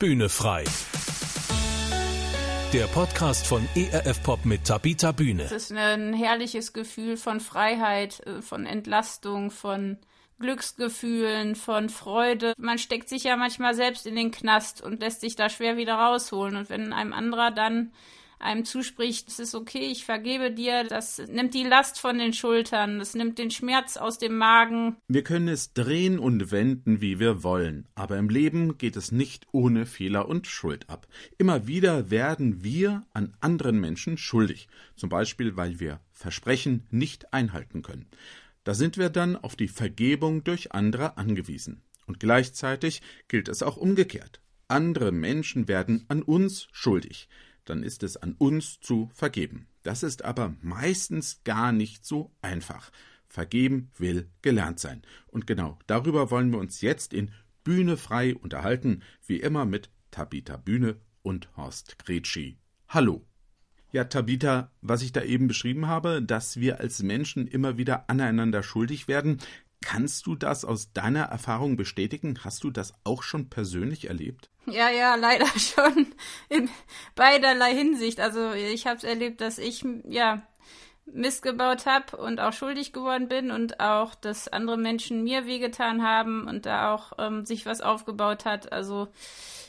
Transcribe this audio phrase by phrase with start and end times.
[0.00, 0.62] Bühne frei.
[2.72, 5.42] Der Podcast von ERF Pop mit Tabita Bühne.
[5.42, 9.98] Es ist ein herrliches Gefühl von Freiheit, äh, von Entlastung, von
[10.38, 12.54] Glücksgefühlen, von Freude.
[12.58, 15.94] Man steckt sich ja manchmal selbst in den Knast und lässt sich da schwer wieder
[15.96, 16.54] rausholen.
[16.54, 17.90] Und wenn einem anderer dann
[18.40, 22.98] einem zuspricht, es ist okay, ich vergebe dir, das nimmt die Last von den Schultern,
[22.98, 24.96] das nimmt den Schmerz aus dem Magen.
[25.08, 29.46] Wir können es drehen und wenden, wie wir wollen, aber im Leben geht es nicht
[29.52, 31.06] ohne Fehler und Schuld ab.
[31.36, 37.82] Immer wieder werden wir an anderen Menschen schuldig, zum Beispiel weil wir Versprechen nicht einhalten
[37.82, 38.06] können.
[38.64, 41.82] Da sind wir dann auf die Vergebung durch andere angewiesen.
[42.06, 44.40] Und gleichzeitig gilt es auch umgekehrt.
[44.66, 47.28] Andere Menschen werden an uns schuldig
[47.68, 49.66] dann ist es an uns zu vergeben.
[49.82, 52.90] Das ist aber meistens gar nicht so einfach.
[53.28, 55.02] Vergeben will gelernt sein.
[55.26, 57.30] Und genau darüber wollen wir uns jetzt in
[57.64, 62.56] Bühne frei unterhalten, wie immer mit Tabita Bühne und Horst Gretschi.
[62.88, 63.24] Hallo.
[63.90, 68.62] Ja, Tabita, was ich da eben beschrieben habe, dass wir als Menschen immer wieder aneinander
[68.62, 69.38] schuldig werden,
[69.80, 72.40] Kannst du das aus deiner Erfahrung bestätigen?
[72.44, 74.50] Hast du das auch schon persönlich erlebt?
[74.66, 76.08] Ja, ja, leider schon
[76.48, 76.68] in
[77.14, 78.20] beiderlei Hinsicht.
[78.20, 80.42] Also ich habe es erlebt, dass ich ja
[81.12, 86.02] Mist gebaut habe und auch schuldig geworden bin und auch, dass andere Menschen mir wehgetan
[86.02, 88.72] haben und da auch ähm, sich was aufgebaut hat.
[88.72, 89.08] Also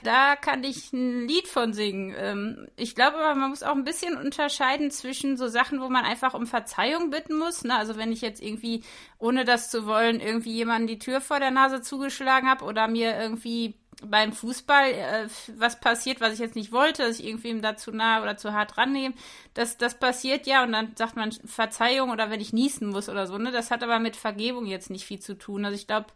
[0.04, 2.16] da kann ich ein Lied von singen.
[2.18, 6.06] Ähm, ich glaube aber, man muss auch ein bisschen unterscheiden zwischen so Sachen, wo man
[6.06, 7.64] einfach um Verzeihung bitten muss.
[7.64, 7.76] Ne?
[7.76, 8.84] Also wenn ich jetzt irgendwie,
[9.18, 13.20] ohne das zu wollen, irgendwie jemanden die Tür vor der Nase zugeschlagen habe oder mir
[13.20, 17.76] irgendwie beim Fußball äh, was passiert, was ich jetzt nicht wollte, dass ich irgendwie da
[17.76, 19.16] zu nah oder zu hart rannehme,
[19.54, 23.28] das, das passiert ja und dann sagt man Verzeihung oder wenn ich niesen muss oder
[23.28, 23.52] so, ne?
[23.52, 25.66] Das hat aber mit Vergebung jetzt nicht viel zu tun.
[25.66, 26.08] Also ich glaube,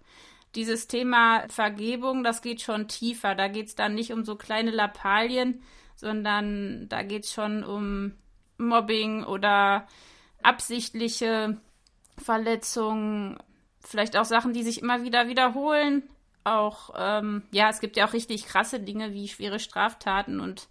[0.56, 3.36] dieses Thema Vergebung, das geht schon tiefer.
[3.36, 5.64] Da geht es dann nicht um so kleine Lappalien,
[5.96, 8.14] sondern da geht es schon um
[8.58, 9.88] Mobbing oder
[10.42, 11.58] absichtliche
[12.18, 13.38] Verletzungen,
[13.80, 16.04] vielleicht auch Sachen, die sich immer wieder wiederholen.
[16.44, 20.68] Auch, ähm, ja, es gibt ja auch richtig krasse Dinge wie schwere Straftaten und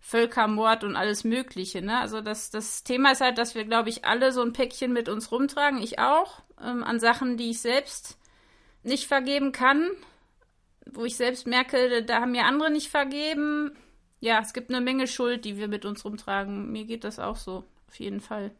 [0.00, 1.82] Völkermord und alles Mögliche.
[1.82, 1.98] Ne?
[1.98, 5.08] Also das, das Thema ist halt, dass wir, glaube ich, alle so ein Päckchen mit
[5.08, 8.18] uns rumtragen, ich auch, ähm, an Sachen, die ich selbst
[8.82, 9.90] nicht vergeben kann,
[10.86, 13.76] wo ich selbst merke, da haben mir andere nicht vergeben.
[14.20, 16.72] Ja, es gibt eine Menge Schuld, die wir mit uns rumtragen.
[16.72, 18.52] Mir geht das auch so, auf jeden Fall.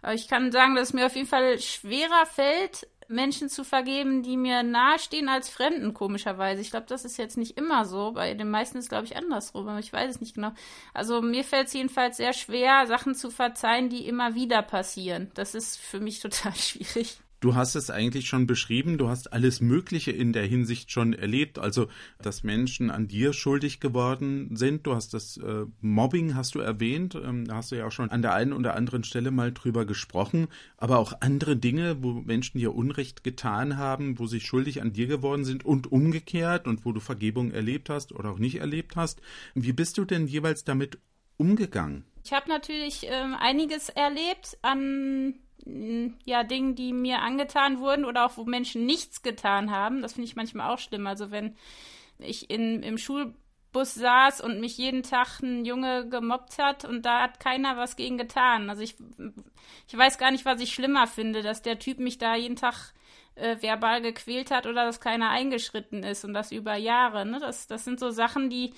[0.00, 4.22] Aber ich kann sagen, dass es mir auf jeden Fall schwerer fällt, Menschen zu vergeben,
[4.22, 6.60] die mir nahestehen als Fremden, komischerweise.
[6.60, 8.12] Ich glaube, das ist jetzt nicht immer so.
[8.12, 10.52] Bei den meisten ist glaube ich, andersrum, ich weiß es nicht genau.
[10.94, 15.30] Also mir fällt es jedenfalls sehr schwer, Sachen zu verzeihen, die immer wieder passieren.
[15.34, 17.18] Das ist für mich total schwierig.
[17.42, 21.58] Du hast es eigentlich schon beschrieben, du hast alles Mögliche in der Hinsicht schon erlebt,
[21.58, 21.88] also
[22.22, 24.86] dass Menschen an dir schuldig geworden sind.
[24.86, 28.12] Du hast das äh, Mobbing, hast du erwähnt, ähm, da hast du ja auch schon
[28.12, 32.58] an der einen oder anderen Stelle mal drüber gesprochen, aber auch andere Dinge, wo Menschen
[32.58, 36.92] dir Unrecht getan haben, wo sie schuldig an dir geworden sind und umgekehrt und wo
[36.92, 39.20] du Vergebung erlebt hast oder auch nicht erlebt hast.
[39.56, 40.98] Wie bist du denn jeweils damit
[41.38, 42.04] umgegangen?
[42.24, 45.34] Ich habe natürlich ähm, einiges erlebt an
[46.24, 50.02] ja, Dingen, die mir angetan wurden oder auch wo Menschen nichts getan haben.
[50.02, 51.06] Das finde ich manchmal auch schlimm.
[51.06, 51.56] Also wenn
[52.18, 57.22] ich in, im Schulbus saß und mich jeden Tag ein Junge gemobbt hat und da
[57.22, 58.70] hat keiner was gegen getan.
[58.70, 58.96] Also ich,
[59.88, 62.92] ich weiß gar nicht, was ich schlimmer finde, dass der Typ mich da jeden Tag
[63.34, 67.24] äh, verbal gequält hat oder dass keiner eingeschritten ist und das über Jahre.
[67.24, 67.38] Ne?
[67.40, 68.74] Das, das sind so Sachen, die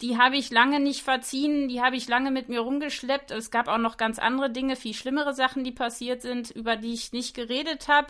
[0.00, 3.32] die habe ich lange nicht verziehen, die habe ich lange mit mir rumgeschleppt.
[3.32, 6.94] Es gab auch noch ganz andere Dinge, viel schlimmere Sachen, die passiert sind, über die
[6.94, 8.08] ich nicht geredet habe.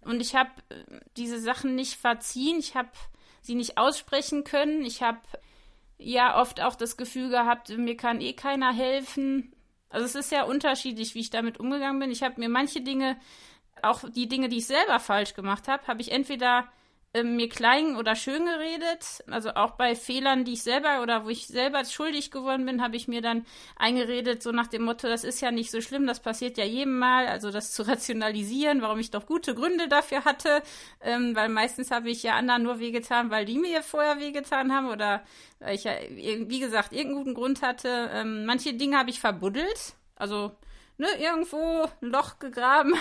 [0.00, 2.90] Und ich habe äh, diese Sachen nicht verziehen, ich habe
[3.42, 4.82] sie nicht aussprechen können.
[4.84, 5.20] Ich habe
[5.98, 9.52] ja oft auch das Gefühl gehabt, mir kann eh keiner helfen.
[9.90, 12.10] Also es ist ja unterschiedlich, wie ich damit umgegangen bin.
[12.10, 13.18] Ich habe mir manche Dinge,
[13.82, 16.68] auch die Dinge, die ich selber falsch gemacht habe, habe ich entweder
[17.14, 19.24] äh, mir klein oder schön geredet.
[19.30, 22.96] Also auch bei Fehlern, die ich selber oder wo ich selber schuldig geworden bin, habe
[22.96, 23.46] ich mir dann
[23.76, 26.98] eingeredet, so nach dem Motto, das ist ja nicht so schlimm, das passiert ja jedem
[26.98, 27.26] Mal.
[27.26, 30.62] Also das zu rationalisieren, warum ich doch gute Gründe dafür hatte.
[31.00, 34.88] Ähm, weil meistens habe ich ja anderen nur wehgetan, weil die mir vorher wehgetan haben
[34.88, 35.22] oder
[35.60, 38.10] weil ich ja, wie gesagt, irgendeinen guten Grund hatte.
[38.12, 39.94] Ähm, manche Dinge habe ich verbuddelt.
[40.14, 40.52] Also
[40.98, 42.94] ne, irgendwo ein Loch gegraben,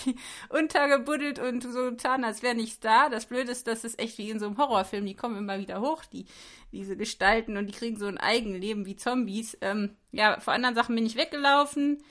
[0.50, 3.08] untergebuddelt und so getan, als wäre nichts da.
[3.08, 5.06] Das Blöde ist, das ist echt wie in so einem Horrorfilm.
[5.06, 6.26] Die kommen immer wieder hoch, die,
[6.72, 9.56] diese Gestalten, und die kriegen so ein Eigenleben wie Zombies.
[9.60, 12.02] Ähm, ja, vor anderen Sachen bin ich weggelaufen,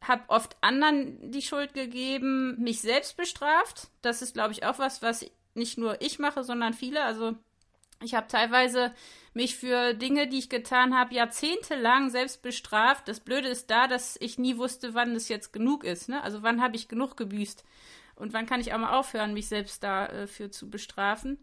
[0.00, 3.88] hab oft anderen die Schuld gegeben, mich selbst bestraft.
[4.00, 7.02] Das ist, glaube ich, auch was, was nicht nur ich mache, sondern viele.
[7.04, 7.34] Also
[8.02, 8.92] Ich habe teilweise
[9.34, 13.08] mich für Dinge, die ich getan habe, jahrzehntelang selbst bestraft.
[13.08, 16.08] Das Blöde ist da, dass ich nie wusste, wann es jetzt genug ist.
[16.08, 16.22] Ne?
[16.22, 17.64] Also wann habe ich genug gebüßt
[18.16, 21.38] und wann kann ich auch mal aufhören, mich selbst dafür äh, zu bestrafen.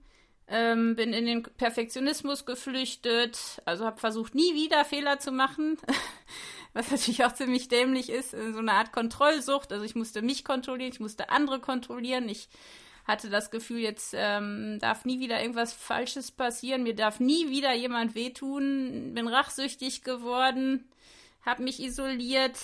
[0.48, 5.78] Ähm, bin in den Perfektionismus geflüchtet, also habe versucht, nie wieder Fehler zu machen,
[6.74, 9.74] was natürlich auch ziemlich dämlich ist, so eine Art Kontrollsucht.
[9.74, 12.48] Also ich musste mich kontrollieren, ich musste andere kontrollieren, ich
[13.06, 17.74] hatte das Gefühl, jetzt ähm, darf nie wieder irgendwas Falsches passieren, mir darf nie wieder
[17.74, 20.90] jemand wehtun, bin rachsüchtig geworden,
[21.46, 22.58] habe mich isoliert.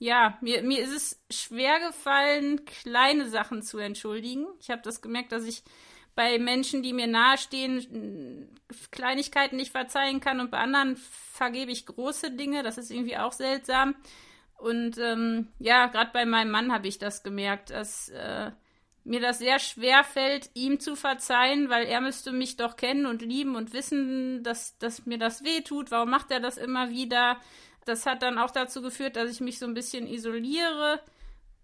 [0.00, 4.46] Ja, mir, mir ist es schwer gefallen, kleine Sachen zu entschuldigen.
[4.60, 5.62] Ich habe das gemerkt, dass ich
[6.16, 8.48] bei Menschen, die mir nahestehen,
[8.90, 12.62] Kleinigkeiten nicht verzeihen kann und bei anderen vergebe ich große Dinge.
[12.62, 13.94] Das ist irgendwie auch seltsam.
[14.56, 18.50] Und ähm, ja, gerade bei meinem Mann habe ich das gemerkt, dass äh,
[19.04, 23.20] mir das sehr schwer fällt, ihm zu verzeihen, weil er müsste mich doch kennen und
[23.20, 25.90] lieben und wissen, dass, dass mir das weh tut.
[25.90, 27.38] Warum macht er das immer wieder?
[27.84, 31.00] Das hat dann auch dazu geführt, dass ich mich so ein bisschen isoliere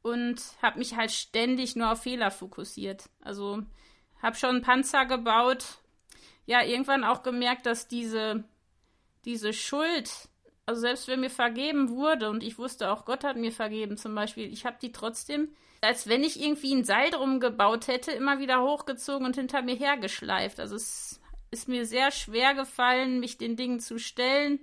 [0.03, 3.09] und habe mich halt ständig nur auf Fehler fokussiert.
[3.23, 3.63] Also
[4.23, 5.65] habe schon einen Panzer gebaut.
[6.45, 8.45] Ja, irgendwann auch gemerkt, dass diese,
[9.25, 10.29] diese Schuld,
[10.71, 14.15] also selbst wenn mir vergeben wurde und ich wusste auch, Gott hat mir vergeben zum
[14.15, 15.49] Beispiel, ich habe die trotzdem
[15.81, 19.75] als wenn ich irgendwie ein Seil drum gebaut hätte, immer wieder hochgezogen und hinter mir
[19.75, 20.61] hergeschleift.
[20.61, 21.21] Also es
[21.51, 24.61] ist mir sehr schwer gefallen, mich den Dingen zu stellen.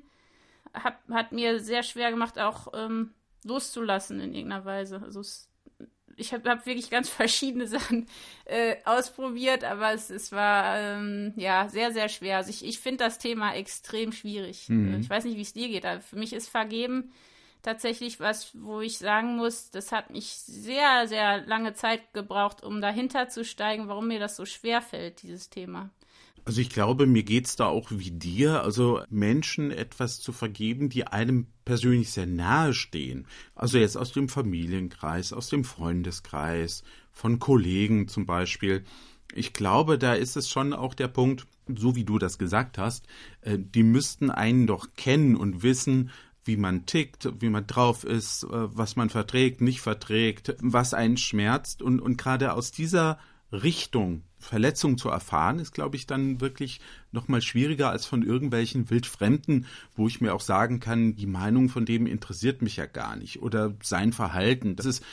[0.74, 3.14] Hab, hat mir sehr schwer gemacht, auch ähm,
[3.44, 5.02] loszulassen in irgendeiner Weise.
[5.04, 5.50] Also es,
[6.18, 8.08] ich habe hab wirklich ganz verschiedene Sachen
[8.46, 12.38] äh, ausprobiert, aber es, es war ähm, ja sehr, sehr schwer.
[12.38, 14.68] Also ich, ich finde das Thema extrem schwierig.
[14.68, 15.00] Mhm.
[15.00, 17.12] Ich weiß nicht, wie es dir geht, aber für mich ist Vergeben
[17.62, 22.82] tatsächlich was, wo ich sagen muss, das hat mich sehr, sehr lange Zeit gebraucht, um
[22.82, 25.90] dahinter zu steigen, warum mir das so schwer fällt, dieses Thema.
[26.48, 30.88] Also ich glaube, mir geht es da auch wie dir, also Menschen etwas zu vergeben,
[30.88, 33.28] die einem persönlich sehr nahe stehen.
[33.54, 38.86] Also jetzt aus dem Familienkreis, aus dem Freundeskreis, von Kollegen zum Beispiel.
[39.34, 43.08] Ich glaube, da ist es schon auch der Punkt, so wie du das gesagt hast,
[43.42, 46.12] äh, die müssten einen doch kennen und wissen,
[46.46, 51.18] wie man tickt, wie man drauf ist, äh, was man verträgt, nicht verträgt, was einen
[51.18, 51.82] schmerzt.
[51.82, 53.20] Und, und gerade aus dieser
[53.52, 56.80] Richtung Verletzung zu erfahren, ist, glaube ich, dann wirklich
[57.12, 59.66] noch mal schwieriger als von irgendwelchen Wildfremden,
[59.96, 63.42] wo ich mir auch sagen kann, die Meinung von dem interessiert mich ja gar nicht
[63.42, 64.76] oder sein Verhalten.
[64.76, 65.04] Das ist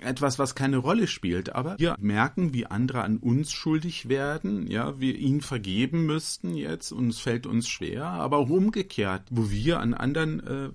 [0.00, 1.54] etwas, was keine Rolle spielt.
[1.54, 6.92] Aber wir merken, wie andere an uns schuldig werden, ja, wir ihn vergeben müssten jetzt
[6.92, 10.70] und es fällt uns schwer, aber auch umgekehrt, wo wir an anderen äh,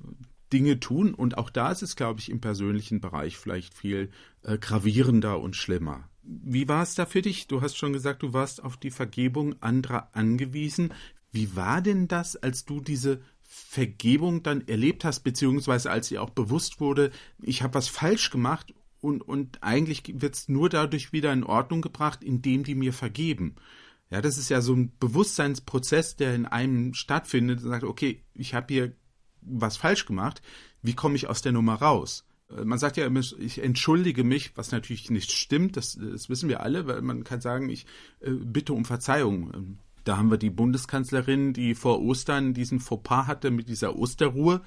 [0.51, 4.09] Dinge tun und auch da ist es, glaube ich, im persönlichen Bereich vielleicht viel
[4.43, 6.09] äh, gravierender und schlimmer.
[6.29, 7.47] Wie war es da für dich?
[7.47, 10.93] Du hast schon gesagt, du warst auf die Vergebung anderer angewiesen.
[11.31, 16.31] Wie war denn das, als du diese Vergebung dann erlebt hast, beziehungsweise als dir auch
[16.31, 21.31] bewusst wurde, ich habe was falsch gemacht und, und eigentlich wird es nur dadurch wieder
[21.31, 23.55] in Ordnung gebracht, indem die mir vergeben.
[24.09, 28.53] Ja, das ist ja so ein Bewusstseinsprozess, der in einem stattfindet und sagt, okay, ich
[28.53, 28.95] habe hier
[29.41, 30.41] was falsch gemacht,
[30.81, 32.26] wie komme ich aus der Nummer raus?
[32.55, 36.49] Äh, man sagt ja immer, ich entschuldige mich, was natürlich nicht stimmt, das, das wissen
[36.49, 37.85] wir alle, weil man kann sagen, ich
[38.21, 39.51] äh, bitte um Verzeihung.
[39.53, 44.61] Ähm, da haben wir die Bundeskanzlerin, die vor Ostern diesen Fauxpas hatte mit dieser Osterruhe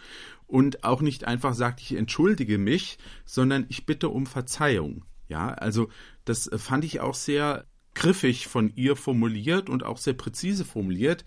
[0.47, 5.07] und auch nicht einfach sagt, ich entschuldige mich, sondern ich bitte um Verzeihung.
[5.29, 5.89] Ja, also
[6.25, 7.65] das äh, fand ich auch sehr
[7.95, 11.25] griffig von ihr formuliert und auch sehr präzise formuliert,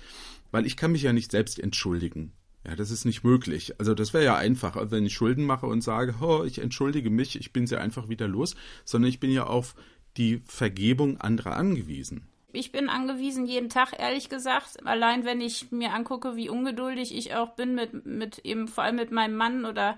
[0.52, 2.34] weil ich kann mich ja nicht selbst entschuldigen.
[2.66, 3.78] Ja, das ist nicht möglich.
[3.80, 7.38] Also das wäre ja einfach, wenn ich Schulden mache und sage, oh, ich entschuldige mich,
[7.38, 8.56] ich bin sie einfach wieder los,
[8.86, 9.76] sondern ich bin ja auf
[10.16, 12.28] die Vergebung anderer angewiesen.
[12.54, 14.86] Ich bin angewiesen jeden Tag, ehrlich gesagt.
[14.86, 18.96] Allein wenn ich mir angucke, wie ungeduldig ich auch bin mit, mit eben vor allem
[18.96, 19.98] mit meinem Mann oder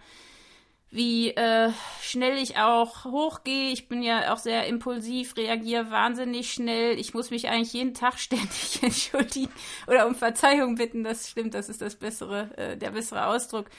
[0.96, 1.72] wie äh,
[2.02, 3.72] schnell ich auch hochgehe.
[3.72, 6.98] Ich bin ja auch sehr impulsiv, reagiere wahnsinnig schnell.
[6.98, 9.52] Ich muss mich eigentlich jeden Tag ständig entschuldigen
[9.88, 11.04] oder um Verzeihung bitten.
[11.04, 13.70] Das stimmt, das ist das bessere, äh, der bessere Ausdruck,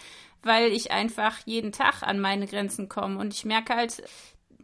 [0.43, 3.19] weil ich einfach jeden Tag an meine Grenzen komme.
[3.19, 4.03] Und ich merke halt,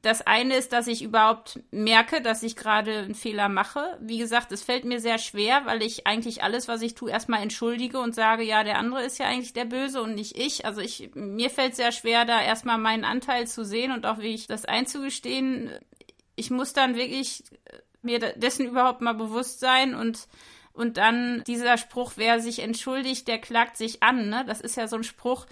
[0.02, 3.96] das eine ist, dass ich überhaupt merke, dass ich gerade einen Fehler mache.
[4.00, 7.40] Wie gesagt, es fällt mir sehr schwer, weil ich eigentlich alles, was ich tue, erstmal
[7.40, 10.66] entschuldige und sage, ja, der andere ist ja eigentlich der Böse und nicht ich.
[10.66, 14.48] Also ich, mir fällt sehr schwer, da erstmal meinen Anteil zu sehen und auch wirklich
[14.48, 15.70] das einzugestehen.
[16.34, 17.44] Ich muss dann wirklich
[18.02, 20.26] mir dessen überhaupt mal bewusst sein und
[20.74, 24.30] und dann dieser Spruch, wer sich entschuldigt, der klagt sich an.
[24.30, 24.42] Ne?
[24.46, 25.46] Das ist ja so ein Spruch,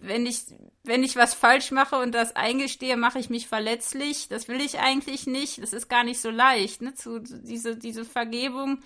[0.00, 0.44] wenn ich,
[0.84, 4.28] wenn ich was falsch mache und das eingestehe, mache ich mich verletzlich.
[4.28, 5.62] Das will ich eigentlich nicht.
[5.62, 6.94] Das ist gar nicht so leicht, ne?
[6.94, 8.80] Zu, diese, diese Vergebung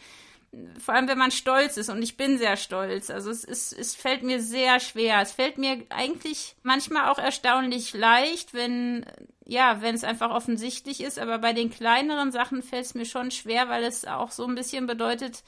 [0.78, 3.10] vor allem wenn man stolz ist und ich bin sehr stolz.
[3.10, 5.20] Also es ist, es fällt mir sehr schwer.
[5.20, 9.06] Es fällt mir eigentlich manchmal auch erstaunlich leicht, wenn,
[9.44, 13.30] ja, wenn es einfach offensichtlich ist, aber bei den kleineren Sachen fällt es mir schon
[13.30, 15.42] schwer, weil es auch so ein bisschen bedeutet,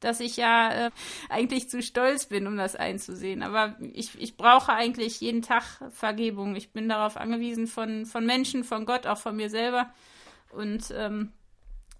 [0.00, 0.90] dass ich ja äh,
[1.28, 3.42] eigentlich zu stolz bin, um das einzusehen.
[3.42, 6.56] Aber ich, ich brauche eigentlich jeden Tag Vergebung.
[6.56, 9.92] Ich bin darauf angewiesen von, von Menschen, von Gott, auch von mir selber.
[10.50, 11.32] Und ähm,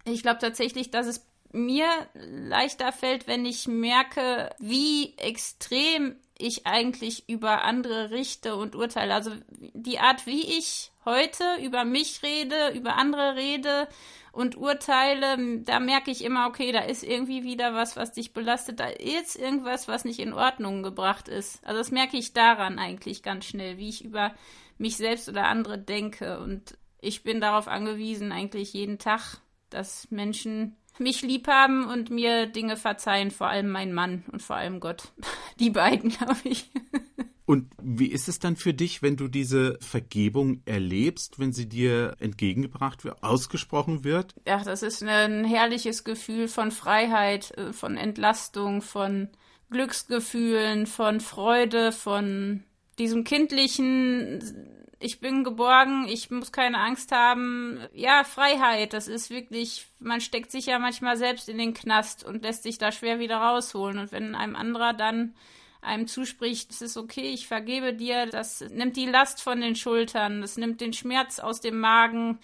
[0.05, 7.29] ich glaube tatsächlich, dass es mir leichter fällt, wenn ich merke, wie extrem ich eigentlich
[7.29, 9.15] über andere richte und urteile.
[9.15, 13.89] Also die Art, wie ich heute über mich rede, über andere rede
[14.33, 18.81] und urteile, da merke ich immer, okay, da ist irgendwie wieder was, was dich belastet,
[18.81, 21.65] da ist irgendwas, was nicht in Ordnung gebracht ist.
[21.65, 24.35] Also das merke ich daran eigentlich ganz schnell, wie ich über
[24.79, 26.41] mich selbst oder andere denke.
[26.41, 32.47] Und ich bin darauf angewiesen, eigentlich jeden Tag, dass Menschen mich lieb haben und mir
[32.47, 35.05] Dinge verzeihen, vor allem mein Mann und vor allem Gott.
[35.59, 36.71] Die beiden, glaube ich.
[37.51, 42.15] Und wie ist es dann für dich, wenn du diese Vergebung erlebst, wenn sie dir
[42.21, 44.37] entgegengebracht wird, ausgesprochen wird?
[44.47, 49.31] Ja, das ist ein herrliches Gefühl von Freiheit, äh, von Entlastung, von
[49.69, 52.63] Glücksgefühlen, von Freude, von
[53.01, 57.81] diesem kindlichen ich bin geborgen, ich muss keine Angst haben.
[57.95, 62.43] Ja, Freiheit, das ist wirklich, man steckt sich ja manchmal selbst in den Knast und
[62.45, 63.99] lässt sich da schwer wieder rausholen.
[63.99, 65.35] Und wenn einem anderer dann
[65.83, 70.41] einem zuspricht, es ist okay, ich vergebe dir, das nimmt die Last von den Schultern,
[70.41, 72.39] das nimmt den Schmerz aus dem Magen,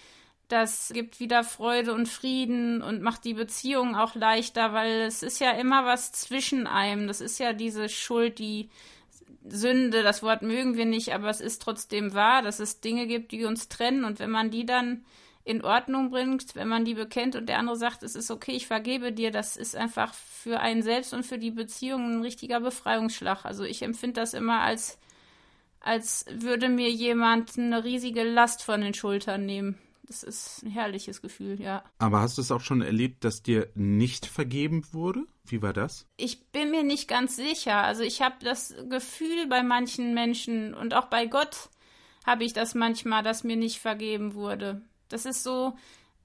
[0.49, 5.41] das gibt wieder Freude und Frieden und macht die Beziehung auch leichter, weil es ist
[5.41, 7.09] ja immer was zwischen einem.
[7.09, 8.71] Das ist ja diese Schuld, die
[9.49, 13.33] Sünde, das Wort mögen wir nicht, aber es ist trotzdem wahr, dass es Dinge gibt,
[13.33, 15.05] die uns trennen und wenn man die dann
[15.47, 18.67] in Ordnung bringt, wenn man die bekennt und der andere sagt, es ist okay, ich
[18.67, 23.45] vergebe dir, das ist einfach für einen selbst und für die Beziehung ein richtiger Befreiungsschlag.
[23.45, 24.99] Also ich empfinde das immer als,
[25.79, 29.79] als würde mir jemand eine riesige Last von den Schultern nehmen.
[30.03, 31.85] Das ist ein herrliches Gefühl, ja.
[31.99, 35.27] Aber hast du es auch schon erlebt, dass dir nicht vergeben wurde?
[35.45, 36.09] Wie war das?
[36.17, 37.85] Ich bin mir nicht ganz sicher.
[37.85, 41.71] Also ich habe das Gefühl bei manchen Menschen und auch bei Gott
[42.25, 44.83] habe ich das manchmal, dass mir nicht vergeben wurde.
[45.09, 45.77] Das ist so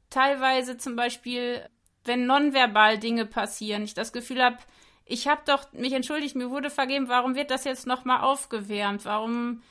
[0.09, 1.67] teilweise zum Beispiel,
[2.03, 4.57] wenn nonverbal Dinge passieren, ich das Gefühl habe,
[5.05, 9.05] ich habe doch mich entschuldigt, mir wurde vergeben, warum wird das jetzt nochmal aufgewärmt?
[9.05, 9.61] Warum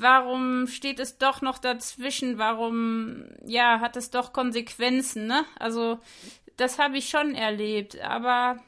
[0.00, 2.38] warum steht es doch noch dazwischen?
[2.38, 5.44] Warum, ja, hat es doch Konsequenzen, ne?
[5.58, 5.98] Also,
[6.56, 8.58] das habe ich schon erlebt, aber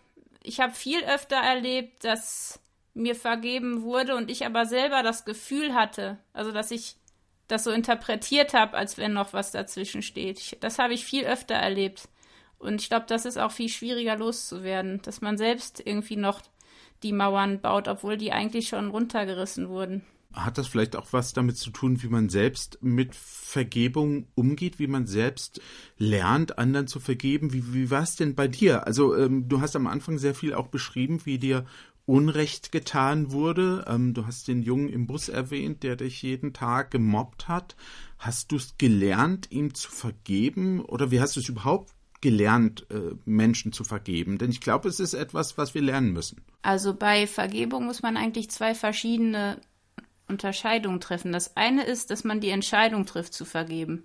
[0.43, 2.61] ich habe viel öfter erlebt, dass
[2.95, 6.97] mir vergeben wurde und ich aber selber das Gefühl hatte, also dass ich
[7.49, 10.39] das so interpretiert habe, als wenn noch was dazwischen steht.
[10.39, 12.09] Ich, das habe ich viel öfter erlebt.
[12.59, 16.41] Und ich glaube, das ist auch viel schwieriger loszuwerden, dass man selbst irgendwie noch
[17.03, 20.03] die Mauern baut, obwohl die eigentlich schon runtergerissen wurden.
[20.33, 24.87] Hat das vielleicht auch was damit zu tun, wie man selbst mit Vergebung umgeht, wie
[24.87, 25.61] man selbst
[25.99, 27.53] lernt, anderen zu vergeben?
[27.53, 28.87] Wie, wie war es denn bei dir?
[28.87, 31.67] Also ähm, du hast am Anfang sehr viel auch beschrieben, wie dir
[32.07, 33.85] Unrecht getan wurde.
[33.89, 37.77] Ähm, du hast den Jungen im Bus erwähnt, der dich jeden Tag gemobbt hat.
[38.19, 40.81] Hast du es gelernt, ihm zu vergeben?
[40.81, 44.39] Oder wie hast du es überhaupt gelernt, äh, Menschen zu vergeben?
[44.39, 46.43] Denn ich glaube, es ist etwas, was wir lernen müssen.
[46.63, 49.61] Also bei Vergebung muss man eigentlich zwei verschiedene
[50.29, 51.33] Unterscheidung treffen.
[51.33, 54.05] Das eine ist, dass man die Entscheidung trifft zu vergeben.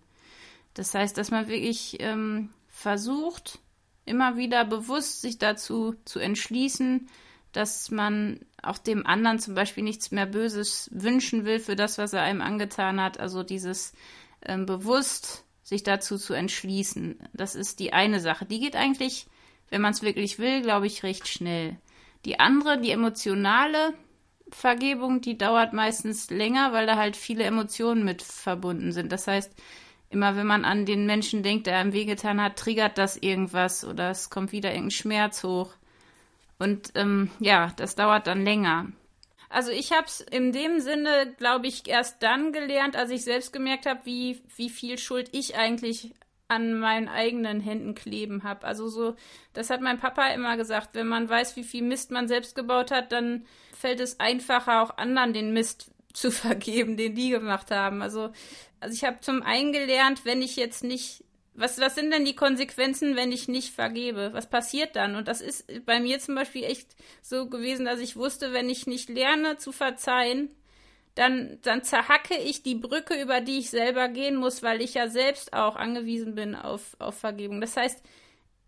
[0.73, 3.59] Das heißt, dass man wirklich ähm, versucht,
[4.05, 7.07] immer wieder bewusst sich dazu zu entschließen,
[7.57, 12.13] dass man auch dem anderen zum Beispiel nichts mehr Böses wünschen will für das, was
[12.13, 13.19] er einem angetan hat.
[13.19, 13.93] Also dieses
[14.45, 17.17] ähm, bewusst sich dazu zu entschließen.
[17.33, 18.45] Das ist die eine Sache.
[18.45, 19.25] Die geht eigentlich,
[19.69, 21.77] wenn man es wirklich will, glaube ich, recht schnell.
[22.25, 23.95] Die andere, die emotionale,
[24.49, 29.11] Vergebung, die dauert meistens länger, weil da halt viele Emotionen mit verbunden sind.
[29.11, 29.51] Das heißt,
[30.09, 34.11] immer wenn man an den Menschen denkt, der einem wehgetan hat, triggert das irgendwas oder
[34.11, 35.73] es kommt wieder irgendein Schmerz hoch.
[36.59, 38.87] Und ähm, ja, das dauert dann länger.
[39.49, 43.53] Also ich habe es in dem Sinne, glaube ich, erst dann gelernt, als ich selbst
[43.53, 46.13] gemerkt habe, wie, wie viel Schuld ich eigentlich
[46.49, 48.65] an meinen eigenen Händen kleben habe.
[48.65, 49.15] Also so,
[49.53, 52.91] das hat mein Papa immer gesagt, wenn man weiß, wie viel Mist man selbst gebaut
[52.91, 58.01] hat, dann fällt es einfacher, auch anderen den Mist zu vergeben, den die gemacht haben.
[58.01, 58.31] Also,
[58.79, 61.23] also ich habe zum einen gelernt, wenn ich jetzt nicht,
[61.57, 64.31] was, was sind denn die Konsequenzen, wenn ich nicht vergebe?
[64.33, 65.15] Was passiert dann?
[65.15, 68.87] Und das ist bei mir zum Beispiel echt so gewesen, dass ich wusste, wenn ich
[68.87, 70.49] nicht lerne zu verzeihen,
[71.15, 75.09] dann, dann zerhacke ich die Brücke, über die ich selber gehen muss, weil ich ja
[75.09, 77.59] selbst auch angewiesen bin auf, auf Vergebung.
[77.59, 78.03] Das heißt,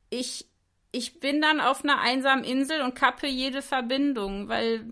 [0.10, 0.50] ich
[0.92, 4.86] ich bin dann auf einer einsamen Insel und kappe jede Verbindung, weil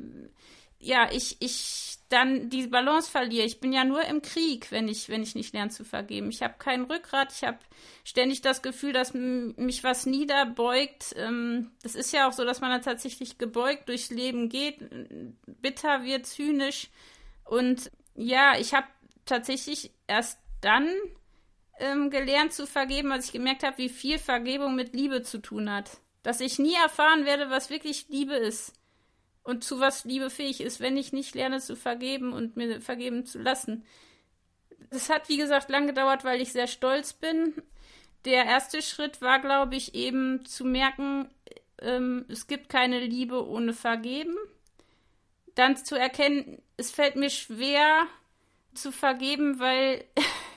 [0.80, 3.46] ja, ich, ich dann die Balance verliere.
[3.46, 6.30] Ich bin ja nur im Krieg, wenn ich, wenn ich nicht lerne zu vergeben.
[6.30, 7.60] Ich habe kein Rückgrat, ich habe
[8.06, 11.14] ständig das Gefühl, dass mich was niederbeugt.
[11.18, 14.80] Ähm, das ist ja auch so, dass man dann tatsächlich gebeugt durchs Leben geht,
[15.46, 16.90] bitter wird, zynisch.
[17.44, 18.88] Und ja, ich habe
[19.26, 20.90] tatsächlich erst dann
[21.80, 25.70] ähm, gelernt zu vergeben, als ich gemerkt habe, wie viel Vergebung mit Liebe zu tun
[25.70, 26.00] hat.
[26.24, 28.77] Dass ich nie erfahren werde, was wirklich Liebe ist
[29.48, 33.26] und zu was Liebe fähig ist, wenn ich nicht lerne zu vergeben und mir vergeben
[33.26, 33.86] zu lassen.
[34.90, 37.54] Das hat, wie gesagt, lang gedauert, weil ich sehr stolz bin.
[38.26, 41.30] Der erste Schritt war, glaube ich, eben zu merken,
[41.80, 44.36] ähm, es gibt keine Liebe ohne Vergeben.
[45.56, 48.06] Dann zu erkennen, es fällt mir schwer
[48.74, 50.04] zu vergeben, weil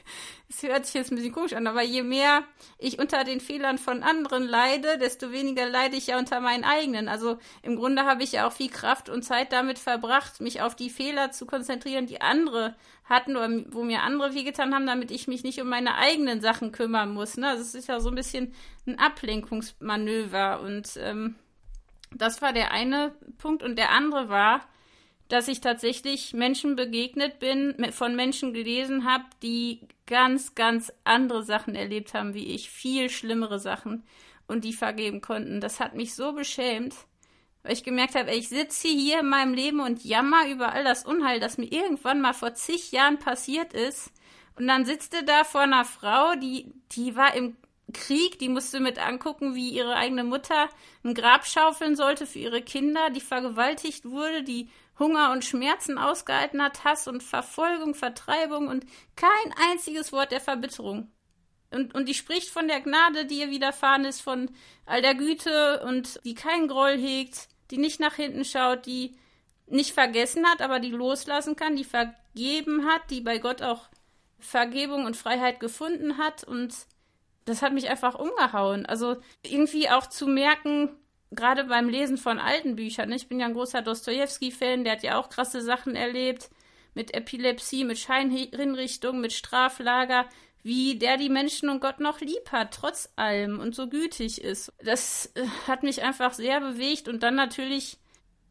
[0.51, 2.43] es hört sich jetzt ein bisschen komisch an, aber je mehr
[2.79, 7.09] ich unter den Fehlern von anderen leide, desto weniger leide ich ja unter meinen eigenen.
[7.09, 10.75] Also im Grunde habe ich ja auch viel Kraft und Zeit damit verbracht, mich auf
[10.75, 15.29] die Fehler zu konzentrieren, die andere hatten oder wo mir andere wehgetan haben, damit ich
[15.29, 17.37] mich nicht um meine eigenen Sachen kümmern muss.
[17.37, 17.49] Ne?
[17.49, 18.53] Also ist ja so ein bisschen
[18.87, 21.37] ein Ablenkungsmanöver und ähm,
[22.13, 24.63] das war der eine Punkt und der andere war,
[25.31, 31.77] dass ich tatsächlich Menschen begegnet bin, von Menschen gelesen habe, die ganz, ganz andere Sachen
[31.77, 34.03] erlebt haben wie ich, viel schlimmere Sachen
[34.49, 35.61] und die vergeben konnten.
[35.61, 36.97] Das hat mich so beschämt,
[37.63, 41.05] weil ich gemerkt habe, ich sitze hier in meinem Leben und jammer über all das
[41.05, 44.13] Unheil, das mir irgendwann mal vor zig Jahren passiert ist.
[44.57, 47.57] Und dann sitzt du da vor einer Frau, die, die war im
[47.93, 50.69] Krieg, die musste mit angucken, wie ihre eigene Mutter
[51.05, 54.69] ein Grab schaufeln sollte für ihre Kinder, die vergewaltigt wurde, die
[54.99, 58.85] Hunger und Schmerzen ausgehalten hat, Hass und Verfolgung, Vertreibung und
[59.17, 61.11] kein einziges Wort der Verbitterung.
[61.71, 64.51] Und, und die spricht von der Gnade, die ihr widerfahren ist, von
[64.87, 69.17] all der Güte und die keinen Groll hegt, die nicht nach hinten schaut, die
[69.67, 73.89] nicht vergessen hat, aber die loslassen kann, die vergeben hat, die bei Gott auch
[74.41, 76.43] Vergebung und Freiheit gefunden hat.
[76.43, 76.75] Und
[77.45, 78.87] das hat mich einfach umgehauen.
[78.87, 80.91] Also irgendwie auch zu merken,
[81.31, 83.17] gerade beim Lesen von alten Büchern, ne?
[83.17, 86.51] ich bin ja ein großer Dostoevsky-Fan, der hat ja auch krasse Sachen erlebt,
[86.95, 90.29] mit Epilepsie, mit Scheinhinrichtung, mit Straflager,
[90.63, 94.73] wie der die Menschen und Gott noch lieb hat, trotz allem und so gütig ist.
[94.83, 97.99] Das äh, hat mich einfach sehr bewegt und dann natürlich,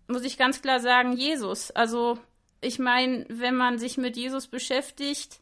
[0.08, 1.70] muss ich ganz klar sagen, Jesus.
[1.72, 2.18] Also,
[2.62, 5.40] ich meine, wenn man sich mit Jesus beschäftigt,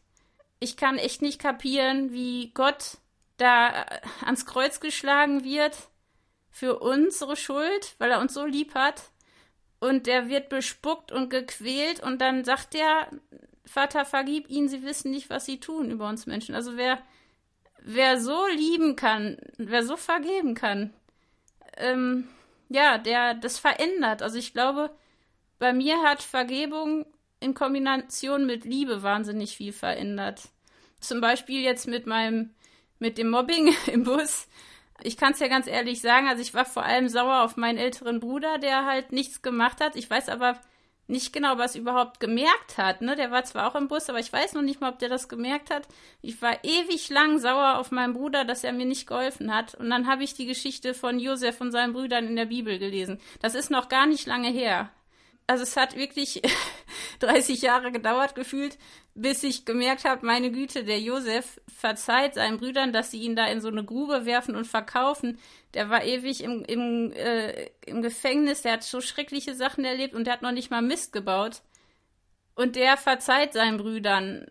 [0.60, 2.98] ich kann echt nicht kapieren, wie Gott
[3.38, 5.76] da äh, ans Kreuz geschlagen wird
[6.50, 9.10] für unsere Schuld, weil er uns so lieb hat.
[9.80, 13.08] Und der wird bespuckt und gequält und dann sagt der
[13.64, 16.54] Vater, vergib ihnen, sie wissen nicht, was sie tun über uns Menschen.
[16.54, 16.98] Also wer,
[17.80, 20.92] wer so lieben kann, wer so vergeben kann,
[21.76, 22.28] ähm,
[22.68, 24.22] ja, der das verändert.
[24.22, 24.90] Also ich glaube,
[25.58, 27.06] bei mir hat Vergebung
[27.40, 30.48] in Kombination mit Liebe wahnsinnig viel verändert.
[31.00, 32.54] Zum Beispiel jetzt mit meinem,
[32.98, 34.48] mit dem Mobbing im Bus
[35.02, 37.78] ich kann es ja ganz ehrlich sagen, also ich war vor allem sauer auf meinen
[37.78, 39.96] älteren Bruder, der halt nichts gemacht hat.
[39.96, 40.58] Ich weiß aber
[41.06, 43.00] nicht genau, was er überhaupt gemerkt hat.
[43.00, 43.16] Ne?
[43.16, 45.28] Der war zwar auch im Bus, aber ich weiß noch nicht mal, ob der das
[45.28, 45.86] gemerkt hat.
[46.20, 49.74] Ich war ewig lang sauer auf meinen Bruder, dass er mir nicht geholfen hat.
[49.74, 53.20] Und dann habe ich die Geschichte von Josef und seinen Brüdern in der Bibel gelesen.
[53.40, 54.90] Das ist noch gar nicht lange her
[55.48, 56.42] also es hat wirklich
[57.18, 58.78] 30 Jahre gedauert gefühlt,
[59.14, 63.46] bis ich gemerkt habe, meine Güte, der Josef verzeiht seinen Brüdern, dass sie ihn da
[63.46, 65.38] in so eine Grube werfen und verkaufen.
[65.74, 70.24] Der war ewig im, im, äh, im Gefängnis, der hat so schreckliche Sachen erlebt und
[70.24, 71.62] der hat noch nicht mal Mist gebaut.
[72.54, 74.46] Und der verzeiht seinen Brüdern.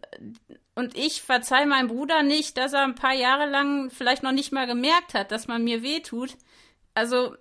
[0.76, 4.52] Und ich verzeih meinem Bruder nicht, dass er ein paar Jahre lang vielleicht noch nicht
[4.52, 6.38] mal gemerkt hat, dass man mir wehtut.
[6.94, 7.36] Also,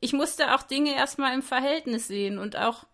[0.00, 2.84] ich musste auch Dinge erstmal im Verhältnis sehen und auch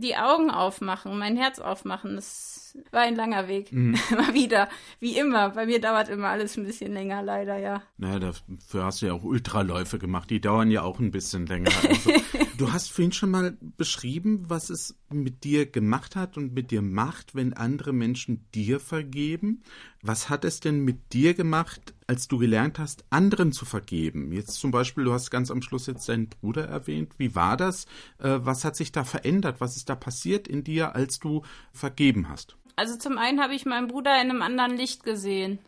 [0.00, 2.16] die Augen aufmachen, mein Herz aufmachen.
[2.16, 3.72] Das war ein langer Weg.
[3.72, 3.92] Mhm.
[4.10, 4.68] Mal wieder.
[4.98, 5.50] Wie immer.
[5.50, 7.82] Bei mir dauert immer alles ein bisschen länger, leider, ja.
[7.98, 10.30] Naja, dafür hast du ja auch Ultraläufe gemacht.
[10.30, 11.70] Die dauern ja auch ein bisschen länger.
[11.88, 12.10] Also,
[12.58, 16.82] du hast vorhin schon mal beschrieben, was es mit dir gemacht hat und mit dir
[16.82, 19.62] macht, wenn andere Menschen dir vergeben.
[20.02, 24.32] Was hat es denn mit dir gemacht, als du gelernt hast, anderen zu vergeben?
[24.32, 27.12] Jetzt zum Beispiel, du hast ganz am Schluss jetzt deinen Bruder erwähnt.
[27.18, 27.84] Wie war das?
[28.18, 29.60] Äh, was hat sich da verändert?
[29.60, 31.42] Was ist da passiert in dir, als du
[31.72, 32.56] vergeben hast?
[32.74, 35.60] Also zum einen habe ich meinen Bruder in einem anderen Licht gesehen.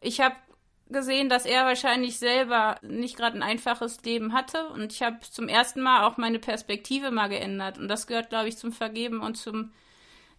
[0.00, 0.34] Ich habe
[0.88, 5.46] gesehen, dass er wahrscheinlich selber nicht gerade ein einfaches Leben hatte und ich habe zum
[5.46, 9.36] ersten Mal auch meine Perspektive mal geändert und das gehört, glaube ich, zum Vergeben und
[9.36, 9.72] zum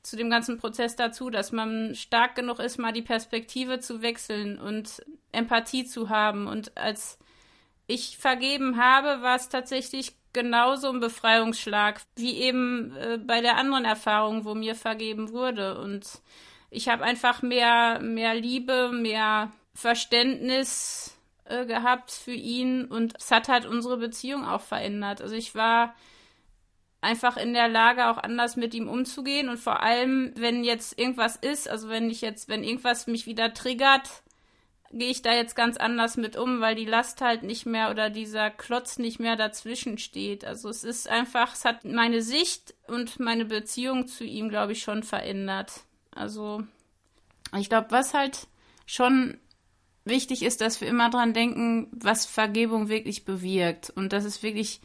[0.04, 4.60] zu dem ganzen Prozess dazu, dass man stark genug ist, mal die Perspektive zu wechseln
[4.60, 7.20] und Empathie zu haben und als
[7.88, 13.86] ich vergeben habe, war es tatsächlich genauso ein Befreiungsschlag wie eben äh, bei der anderen
[13.86, 15.80] Erfahrung, wo mir vergeben wurde.
[15.80, 16.22] Und
[16.70, 23.48] ich habe einfach mehr, mehr Liebe, mehr Verständnis äh, gehabt für ihn und es hat
[23.48, 25.22] halt unsere Beziehung auch verändert.
[25.22, 25.96] Also ich war
[27.08, 31.38] einfach in der Lage, auch anders mit ihm umzugehen und vor allem, wenn jetzt irgendwas
[31.38, 34.24] ist, also wenn ich jetzt, wenn irgendwas mich wieder triggert,
[34.91, 38.10] gehe ich da jetzt ganz anders mit um, weil die Last halt nicht mehr oder
[38.10, 40.43] dieser Klotz nicht mehr dazwischen steht.
[40.43, 44.82] Also es ist einfach, es hat meine Sicht und meine Beziehung zu ihm, glaube ich,
[44.82, 45.72] schon verändert.
[46.12, 46.63] Also
[47.58, 48.48] ich glaube, was halt
[48.86, 49.38] schon
[50.04, 54.82] wichtig ist, dass wir immer dran denken, was Vergebung wirklich bewirkt und dass es wirklich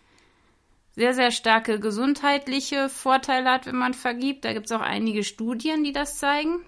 [0.94, 4.44] sehr, sehr starke gesundheitliche Vorteile hat, wenn man vergibt.
[4.44, 6.60] Da gibt es auch einige Studien, die das zeigen,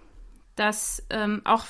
[0.57, 1.67] dass ähm, auch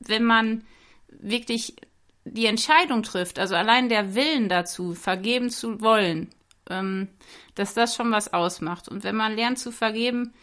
[0.00, 0.64] wenn man
[1.08, 1.76] wirklich
[2.24, 6.30] die Entscheidung trifft, also allein der Willen dazu, vergeben zu wollen,
[6.68, 7.08] ähm,
[7.54, 8.88] dass das schon was ausmacht.
[8.88, 10.34] Und wenn man lernt zu vergeben,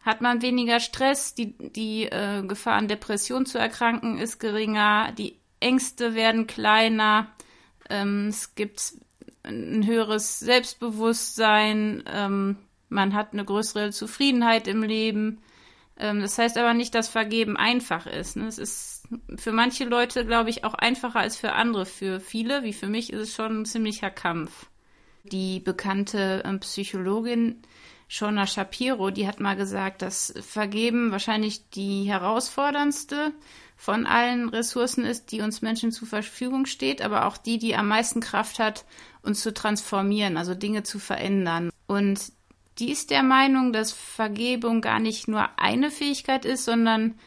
[0.00, 5.38] hat man weniger Stress, die, die äh, Gefahr an Depression zu erkranken ist geringer, die
[5.60, 7.28] Ängste werden kleiner,
[7.88, 8.94] ähm, es gibt
[9.44, 12.56] ein höheres Selbstbewusstsein, ähm,
[12.88, 15.40] man hat eine größere Zufriedenheit im Leben.
[15.98, 18.36] Ähm, das heißt aber nicht, dass Vergeben einfach ist.
[18.36, 18.46] Ne?
[18.46, 21.86] Es ist für manche Leute, glaube ich, auch einfacher als für andere.
[21.86, 24.66] Für viele, wie für mich, ist es schon ein ziemlicher Kampf.
[25.24, 27.62] Die bekannte ähm, Psychologin
[28.08, 33.32] Shona Shapiro, die hat mal gesagt, dass Vergeben wahrscheinlich die herausforderndste
[33.82, 37.88] von allen Ressourcen ist, die uns Menschen zur Verfügung steht, aber auch die, die am
[37.88, 38.84] meisten Kraft hat,
[39.22, 41.68] uns zu transformieren, also Dinge zu verändern.
[41.88, 42.30] Und
[42.78, 47.18] die ist der Meinung, dass Vergebung gar nicht nur eine Fähigkeit ist, sondern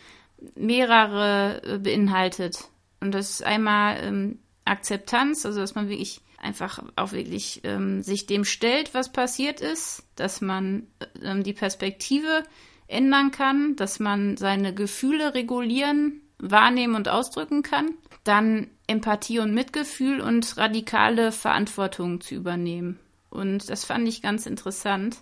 [0.55, 2.69] mehrere äh, beinhaltet.
[3.01, 8.27] Und das ist einmal ähm, Akzeptanz, also dass man wirklich einfach auch wirklich ähm, sich
[8.27, 10.87] dem stellt, was passiert ist, dass man
[11.21, 12.45] ähm, die Perspektive
[12.87, 17.91] ändern kann, dass man seine Gefühle regulieren, wahrnehmen und ausdrücken kann.
[18.23, 22.99] Dann Empathie und Mitgefühl und radikale Verantwortung zu übernehmen.
[23.29, 25.17] Und das fand ich ganz interessant,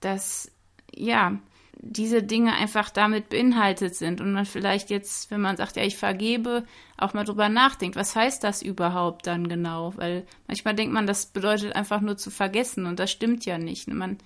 [0.00, 0.50] dass
[0.94, 1.38] ja,
[1.80, 5.96] diese Dinge einfach damit beinhaltet sind und man vielleicht jetzt, wenn man sagt, ja, ich
[5.96, 6.64] vergebe,
[6.96, 9.92] auch mal drüber nachdenkt, was heißt das überhaupt dann genau?
[9.96, 13.86] Weil manchmal denkt man, das bedeutet einfach nur zu vergessen und das stimmt ja nicht.
[13.88, 14.18] Man,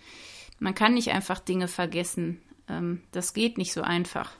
[0.58, 2.40] man kann nicht einfach Dinge vergessen.
[2.68, 4.32] Ähm, das geht nicht so einfach.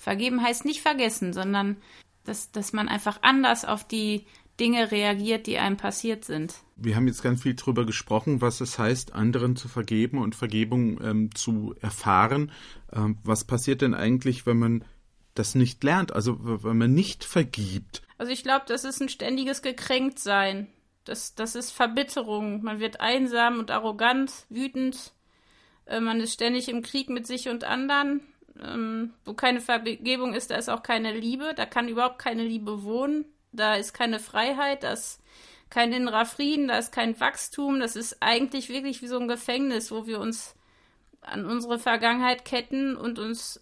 [0.00, 1.76] Vergeben heißt nicht vergessen, sondern
[2.24, 4.24] dass, dass man einfach anders auf die
[4.58, 6.54] Dinge reagiert, die einem passiert sind.
[6.76, 10.98] Wir haben jetzt ganz viel darüber gesprochen, was es heißt, anderen zu vergeben und Vergebung
[11.02, 12.50] ähm, zu erfahren.
[12.92, 14.84] Ähm, was passiert denn eigentlich, wenn man
[15.34, 18.00] das nicht lernt, also wenn man nicht vergibt?
[18.16, 20.68] Also ich glaube, das ist ein ständiges Gekränktsein.
[21.04, 22.62] Das, das ist Verbitterung.
[22.62, 25.12] Man wird einsam und arrogant, wütend.
[25.84, 28.22] Äh, man ist ständig im Krieg mit sich und anderen.
[28.62, 31.54] Ähm, wo keine Vergebung ist, da ist auch keine Liebe.
[31.54, 33.24] Da kann überhaupt keine Liebe wohnen.
[33.52, 35.20] Da ist keine Freiheit, da ist
[35.70, 37.80] kein innerer Frieden, da ist kein Wachstum.
[37.80, 40.54] Das ist eigentlich wirklich wie so ein Gefängnis, wo wir uns
[41.20, 43.60] an unsere Vergangenheit ketten und uns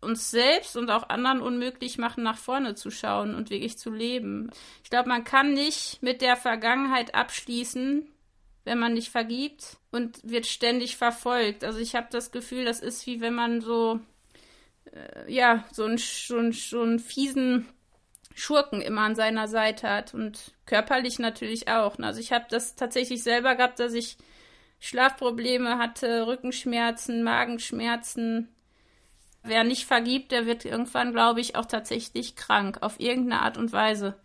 [0.00, 4.50] uns selbst und auch anderen unmöglich machen, nach vorne zu schauen und wirklich zu leben.
[4.82, 8.08] Ich glaube, man kann nicht mit der Vergangenheit abschließen,
[8.64, 11.64] wenn man nicht vergibt und wird ständig verfolgt.
[11.64, 14.00] Also ich habe das Gefühl, das ist wie wenn man so,
[14.92, 17.68] äh, ja, so einen, so, einen, so einen fiesen
[18.34, 21.98] Schurken immer an seiner Seite hat und körperlich natürlich auch.
[21.98, 24.16] Also ich habe das tatsächlich selber gehabt, dass ich
[24.78, 28.48] Schlafprobleme hatte, Rückenschmerzen, Magenschmerzen.
[29.42, 33.72] Wer nicht vergibt, der wird irgendwann, glaube ich, auch tatsächlich krank, auf irgendeine Art und
[33.72, 34.18] Weise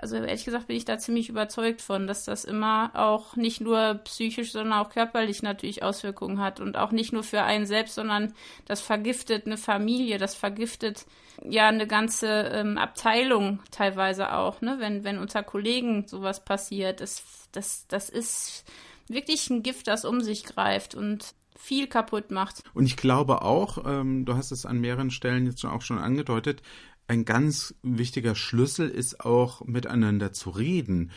[0.00, 4.00] also ehrlich gesagt bin ich da ziemlich überzeugt von, dass das immer auch nicht nur
[4.04, 8.32] psychisch, sondern auch körperlich natürlich Auswirkungen hat und auch nicht nur für einen selbst, sondern
[8.64, 11.04] das vergiftet eine Familie, das vergiftet
[11.44, 14.76] ja eine ganze ähm, Abteilung teilweise auch, ne?
[14.78, 17.00] wenn, wenn unter Kollegen sowas passiert.
[17.00, 18.64] Das, das, das ist
[19.08, 22.62] wirklich ein Gift, das um sich greift und viel kaputt macht.
[22.72, 26.62] Und ich glaube auch, ähm, du hast es an mehreren Stellen jetzt auch schon angedeutet,
[27.10, 31.10] ein ganz wichtiger Schlüssel ist auch miteinander zu reden,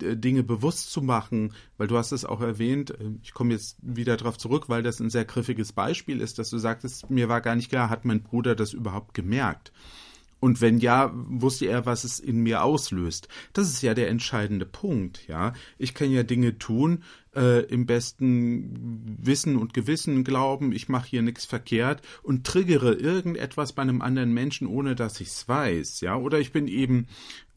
[0.00, 4.16] Dinge bewusst zu machen, weil du hast es auch erwähnt, äh, ich komme jetzt wieder
[4.16, 7.54] darauf zurück, weil das ein sehr griffiges Beispiel ist, dass du sagtest, mir war gar
[7.54, 9.72] nicht klar, hat mein Bruder das überhaupt gemerkt?
[10.46, 13.26] Und wenn ja, wusste er, was es in mir auslöst.
[13.52, 15.54] Das ist ja der entscheidende Punkt, ja.
[15.76, 17.02] Ich kann ja Dinge tun,
[17.34, 23.72] äh, im besten Wissen und Gewissen glauben, ich mache hier nichts verkehrt und triggere irgendetwas
[23.72, 26.14] bei einem anderen Menschen, ohne dass ich es weiß, ja.
[26.14, 27.08] Oder ich bin eben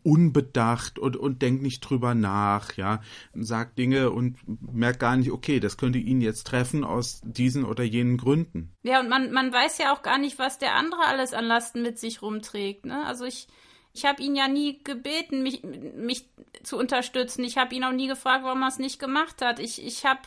[0.04, 3.02] unbedacht und, und denkt nicht drüber nach, ja,
[3.34, 4.38] sagt Dinge und
[4.74, 8.72] merkt gar nicht, okay, das könnte ihn jetzt treffen aus diesen oder jenen Gründen.
[8.84, 11.82] Ja, und man, man weiß ja auch gar nicht, was der andere alles an Lasten
[11.82, 13.06] mit sich rumträgt, ne?
[13.06, 13.48] Also ich,
[13.94, 16.30] ich habe ihn ja nie gebeten, mich, mich
[16.64, 17.44] zu unterstützen.
[17.44, 19.60] Ich habe ihn auch nie gefragt, warum er es nicht gemacht hat.
[19.60, 20.22] Ich, ich habe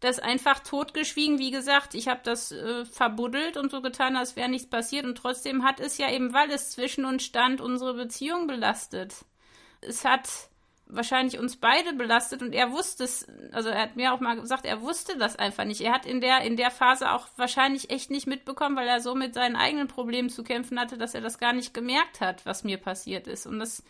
[0.00, 1.38] das einfach totgeschwiegen.
[1.38, 5.04] Wie gesagt, ich habe das äh, verbuddelt und so getan, als wäre nichts passiert.
[5.04, 9.14] Und trotzdem hat es ja eben, weil es zwischen uns stand, unsere Beziehung belastet.
[9.80, 10.28] Es hat
[10.88, 14.64] wahrscheinlich uns beide belastet und er wusste es, also er hat mir auch mal gesagt,
[14.64, 15.80] er wusste das einfach nicht.
[15.80, 19.14] Er hat in der, in der Phase auch wahrscheinlich echt nicht mitbekommen, weil er so
[19.14, 22.62] mit seinen eigenen Problemen zu kämpfen hatte, dass er das gar nicht gemerkt hat, was
[22.62, 23.46] mir passiert ist.
[23.46, 23.82] Und das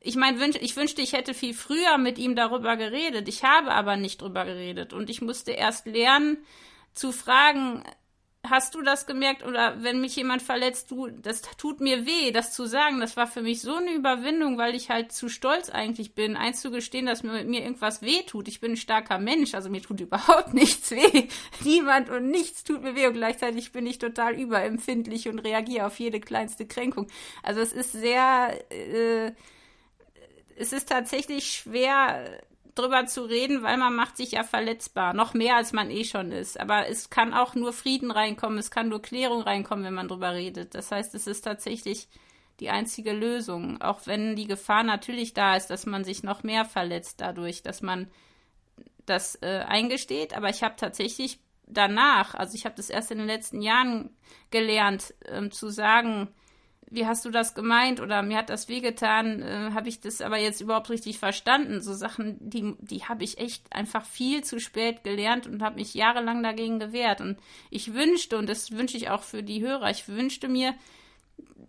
[0.00, 3.28] ich meine, ich wünschte, ich hätte viel früher mit ihm darüber geredet.
[3.28, 4.92] Ich habe aber nicht darüber geredet.
[4.94, 6.38] Und ich musste erst lernen
[6.94, 7.84] zu fragen,
[8.48, 9.44] hast du das gemerkt?
[9.44, 13.00] Oder wenn mich jemand verletzt, du, das tut mir weh, das zu sagen.
[13.00, 17.04] Das war für mich so eine Überwindung, weil ich halt zu stolz eigentlich bin, einzugestehen,
[17.04, 18.48] dass mir, mir irgendwas weh tut.
[18.48, 21.28] Ich bin ein starker Mensch, also mir tut überhaupt nichts weh.
[21.62, 23.06] Niemand und nichts tut mir weh.
[23.06, 27.08] Und gleichzeitig bin ich total überempfindlich und reagiere auf jede kleinste Kränkung.
[27.42, 29.32] Also es ist sehr, äh,
[30.60, 32.40] es ist tatsächlich schwer
[32.74, 36.32] drüber zu reden, weil man macht sich ja verletzbar, noch mehr als man eh schon
[36.32, 36.60] ist.
[36.60, 40.34] Aber es kann auch nur Frieden reinkommen, es kann nur Klärung reinkommen, wenn man drüber
[40.34, 40.74] redet.
[40.74, 42.08] Das heißt, es ist tatsächlich
[42.60, 46.64] die einzige Lösung, auch wenn die Gefahr natürlich da ist, dass man sich noch mehr
[46.64, 48.08] verletzt dadurch, dass man
[49.06, 50.36] das äh, eingesteht.
[50.36, 54.10] Aber ich habe tatsächlich danach, also ich habe das erst in den letzten Jahren
[54.50, 56.28] gelernt, ähm, zu sagen,
[56.90, 60.38] wie hast du das gemeint oder mir hat das wehgetan, äh, habe ich das aber
[60.38, 61.80] jetzt überhaupt richtig verstanden?
[61.80, 65.94] So Sachen, die, die habe ich echt einfach viel zu spät gelernt und habe mich
[65.94, 67.20] jahrelang dagegen gewehrt.
[67.20, 67.38] Und
[67.70, 70.74] ich wünschte, und das wünsche ich auch für die Hörer, ich wünschte mir,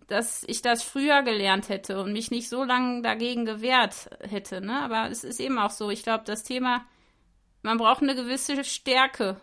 [0.08, 4.60] dass ich das früher gelernt hätte und mich nicht so lange dagegen gewehrt hätte.
[4.60, 4.80] Ne?
[4.80, 5.88] Aber es ist eben auch so.
[5.90, 6.84] Ich glaube, das Thema,
[7.62, 9.40] man braucht eine gewisse Stärke,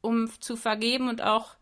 [0.00, 1.56] um zu vergeben und auch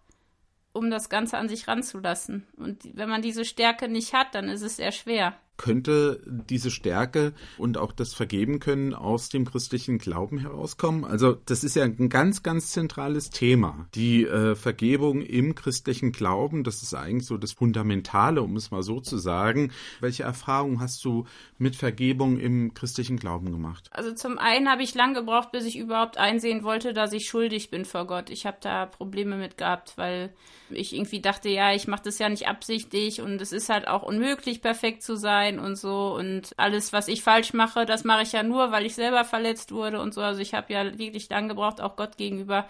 [0.75, 2.47] um das Ganze an sich ranzulassen.
[2.59, 7.33] Und wenn man diese Stärke nicht hat, dann ist es sehr schwer könnte diese Stärke
[7.59, 11.05] und auch das Vergeben können aus dem christlichen Glauben herauskommen?
[11.05, 13.87] Also das ist ja ein ganz, ganz zentrales Thema.
[13.95, 18.83] Die äh, Vergebung im christlichen Glauben, das ist eigentlich so das Fundamentale, um es mal
[18.83, 19.71] so zu sagen.
[20.01, 21.25] Welche Erfahrungen hast du
[21.59, 23.88] mit Vergebung im christlichen Glauben gemacht?
[23.93, 27.71] Also zum einen habe ich lang gebraucht, bis ich überhaupt einsehen wollte, dass ich schuldig
[27.71, 28.29] bin vor Gott.
[28.29, 30.33] Ich habe da Probleme mit gehabt, weil
[30.71, 34.03] ich irgendwie dachte, ja, ich mache das ja nicht absichtlich und es ist halt auch
[34.03, 36.15] unmöglich, perfekt zu sein und so.
[36.15, 39.73] Und alles, was ich falsch mache, das mache ich ja nur, weil ich selber verletzt
[39.73, 40.21] wurde und so.
[40.21, 42.69] Also ich habe ja wirklich lang gebraucht, auch Gott gegenüber.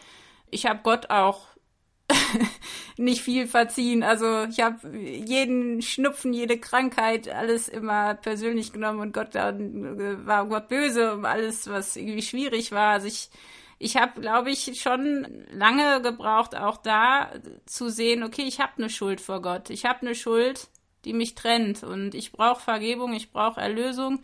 [0.51, 1.47] Ich habe Gott auch
[2.97, 4.03] nicht viel verziehen.
[4.03, 10.69] Also ich habe jeden Schnupfen, jede Krankheit, alles immer persönlich genommen und Gott war Gott
[10.69, 12.93] böse um alles, was irgendwie schwierig war.
[12.93, 13.31] Also ich
[13.79, 17.31] ich habe, glaube ich, schon lange gebraucht, auch da
[17.67, 19.71] zu sehen, okay, ich habe eine Schuld vor Gott.
[19.71, 20.69] Ich habe eine Schuld,
[21.05, 24.23] die mich trennt und ich brauche Vergebung, ich brauche Erlösung.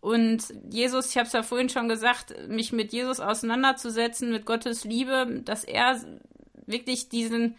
[0.00, 4.84] Und Jesus, ich habe es ja vorhin schon gesagt, mich mit Jesus auseinanderzusetzen, mit Gottes
[4.84, 6.00] Liebe, dass er
[6.66, 7.56] wirklich diesen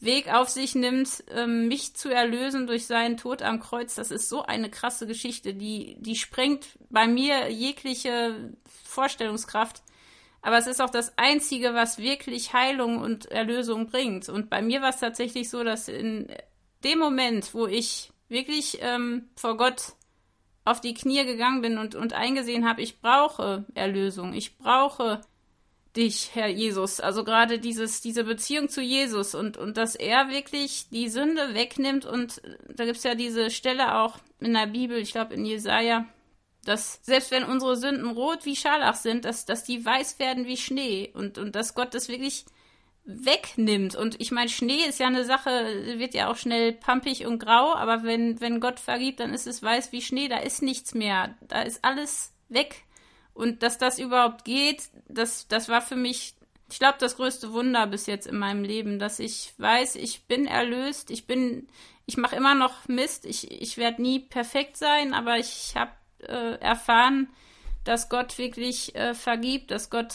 [0.00, 4.28] Weg auf sich nimmt, ähm, mich zu erlösen durch seinen Tod am Kreuz, das ist
[4.28, 8.52] so eine krasse Geschichte, die, die sprengt bei mir jegliche
[8.84, 9.82] Vorstellungskraft.
[10.42, 14.28] Aber es ist auch das Einzige, was wirklich Heilung und Erlösung bringt.
[14.28, 16.26] Und bei mir war es tatsächlich so, dass in
[16.84, 19.92] dem Moment, wo ich wirklich ähm, vor Gott
[20.64, 25.20] auf die Knie gegangen bin und, und eingesehen habe, ich brauche Erlösung, ich brauche
[25.94, 27.00] dich, Herr Jesus.
[27.00, 32.04] Also gerade dieses, diese Beziehung zu Jesus und, und dass er wirklich die Sünde wegnimmt
[32.04, 32.42] und
[32.74, 36.06] da gibt es ja diese Stelle auch in der Bibel, ich glaube in Jesaja,
[36.64, 40.56] dass selbst wenn unsere Sünden rot wie Scharlach sind, dass, dass die weiß werden wie
[40.56, 42.46] Schnee und, und dass Gott das wirklich
[43.04, 43.94] wegnimmt.
[43.94, 47.74] Und ich meine, Schnee ist ja eine Sache, wird ja auch schnell pampig und grau,
[47.74, 51.34] aber wenn, wenn Gott vergibt, dann ist es weiß wie Schnee, da ist nichts mehr,
[51.42, 52.84] da ist alles weg.
[53.34, 56.34] Und dass das überhaupt geht, das, das war für mich,
[56.70, 60.46] ich glaube, das größte Wunder bis jetzt in meinem Leben, dass ich weiß, ich bin
[60.46, 61.66] erlöst, ich bin,
[62.06, 66.58] ich mache immer noch Mist, ich, ich werde nie perfekt sein, aber ich habe äh,
[66.60, 67.28] erfahren,
[67.82, 70.14] dass Gott wirklich äh, vergibt, dass Gott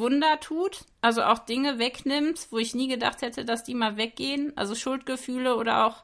[0.00, 4.52] Wunder tut, also auch Dinge wegnimmt, wo ich nie gedacht hätte, dass die mal weggehen,
[4.56, 6.02] also Schuldgefühle oder auch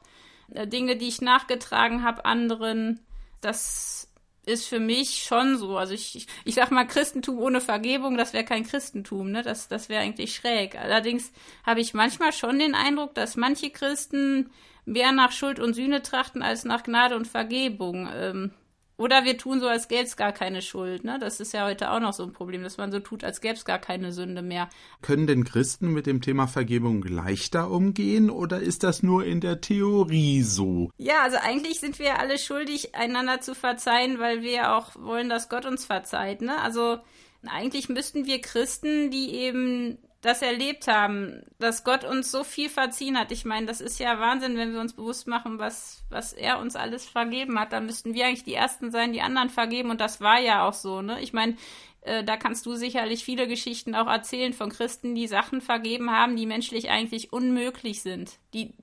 [0.53, 3.01] äh, Dinge, die ich nachgetragen habe anderen.
[3.41, 4.09] Das
[4.45, 5.77] ist für mich schon so.
[5.77, 9.43] Also ich, ich, ich sag mal, Christentum ohne Vergebung, das wäre kein Christentum, ne?
[9.43, 10.79] Das, das wäre eigentlich schräg.
[10.79, 11.31] Allerdings
[11.65, 14.49] habe ich manchmal schon den Eindruck, dass manche Christen
[14.85, 18.09] mehr nach Schuld und Sühne trachten als nach Gnade und Vergebung.
[18.15, 18.53] Ähm,
[18.97, 21.03] Oder wir tun so, als gäbe es gar keine Schuld.
[21.03, 21.19] Ne?
[21.19, 23.53] Das ist ja heute auch noch so ein Problem, dass man so tut, als gäbe
[23.53, 24.69] es gar keine Sünde mehr.
[25.03, 29.61] Können denn Christen mit dem Thema Vergebung leichter umgehen oder ist das nur in der
[29.61, 30.89] Theorie so?
[30.97, 35.47] Ja, also eigentlich sind wir alle schuldig, einander zu verzeihen, weil wir auch wollen, dass
[35.47, 36.41] Gott uns verzeiht.
[36.41, 36.59] Ne?
[36.59, 36.97] Also
[37.45, 43.17] eigentlich müssten wir Christen, die eben das erlebt haben, dass Gott uns so viel verziehen
[43.17, 43.31] hat.
[43.31, 46.75] Ich meine, das ist ja Wahnsinn, wenn wir uns bewusst machen, was, was er uns
[46.75, 47.71] alles vergeben hat.
[47.71, 49.91] Da müssten wir eigentlich die Ersten sein, die anderen vergeben.
[49.91, 51.21] Und das war ja auch so, ne?
[51.21, 51.55] Ich meine,
[52.01, 56.35] äh, da kannst du sicherlich viele Geschichten auch erzählen von Christen, die Sachen vergeben haben,
[56.35, 58.39] die menschlich eigentlich unmöglich sind.
[58.53, 58.73] Die,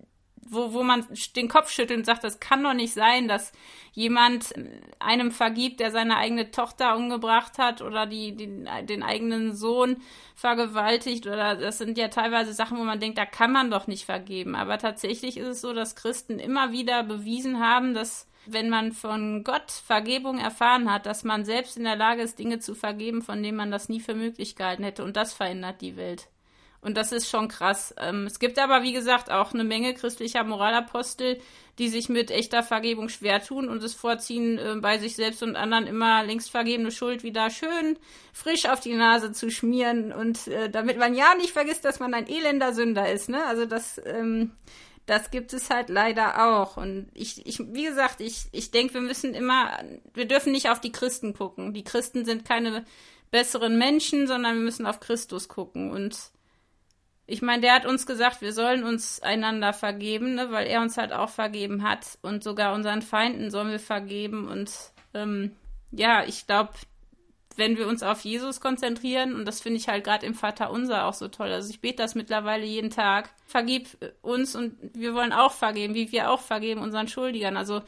[0.49, 3.53] wo, wo man den Kopf schüttelt und sagt, das kann doch nicht sein, dass
[3.93, 4.53] jemand
[4.99, 9.99] einem vergibt, der seine eigene Tochter umgebracht hat oder die, die, den eigenen Sohn
[10.35, 14.05] vergewaltigt oder das sind ja teilweise Sachen, wo man denkt, da kann man doch nicht
[14.05, 14.57] vergeben.
[14.57, 19.45] Aber tatsächlich ist es so, dass Christen immer wieder bewiesen haben, dass wenn man von
[19.45, 23.43] Gott Vergebung erfahren hat, dass man selbst in der Lage ist, Dinge zu vergeben, von
[23.43, 25.05] denen man das nie für möglich gehalten hätte.
[25.05, 26.29] Und das verändert die Welt.
[26.85, 27.95] Und das ist schon krass.
[27.99, 31.41] Ähm, es gibt aber, wie gesagt, auch eine Menge christlicher Moralapostel,
[31.79, 35.57] die sich mit echter Vergebung schwer tun und es vorziehen, äh, bei sich selbst und
[35.57, 37.97] anderen immer längst vergebene Schuld wieder schön
[38.35, 42.13] frisch auf die Nase zu schmieren und äh, damit man ja nicht vergisst, dass man
[42.13, 43.29] ein elender Sünder ist.
[43.29, 43.45] Ne?
[43.47, 44.51] Also das, ähm,
[45.07, 46.77] das gibt es halt leider auch.
[46.77, 49.79] Und ich, ich wie gesagt, ich, ich denke, wir müssen immer,
[50.13, 51.73] wir dürfen nicht auf die Christen gucken.
[51.73, 52.85] Die Christen sind keine
[53.31, 56.17] besseren Menschen, sondern wir müssen auf Christus gucken und
[57.27, 60.99] ich meine, der hat uns gesagt, wir sollen uns einander vergeben, ne, weil er uns
[60.99, 62.19] halt auch vergeben hat.
[62.23, 64.47] Und sogar unseren Feinden sollen wir vergeben.
[64.49, 64.71] Und
[65.15, 65.53] ähm,
[65.91, 66.73] ja, ich glaube,
[67.57, 71.07] wenn wir uns auf Jesus konzentrieren, und das finde ich halt gerade im Vater Unser
[71.07, 71.51] auch so toll.
[71.51, 73.31] Also ich bete das mittlerweile jeden Tag.
[73.47, 73.89] Vergib
[74.21, 77.57] uns und wir wollen auch vergeben, wie wir auch vergeben unseren Schuldigern.
[77.57, 77.83] Also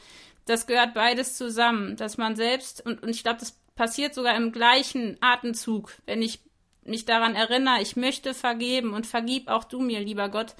[0.45, 4.51] das gehört beides zusammen, dass man selbst, und, und ich glaube, das passiert sogar im
[4.51, 5.93] gleichen Atemzug.
[6.05, 6.39] Wenn ich
[6.87, 10.55] mich daran erinnere, ich möchte vergeben und vergib auch du mir, lieber Gott,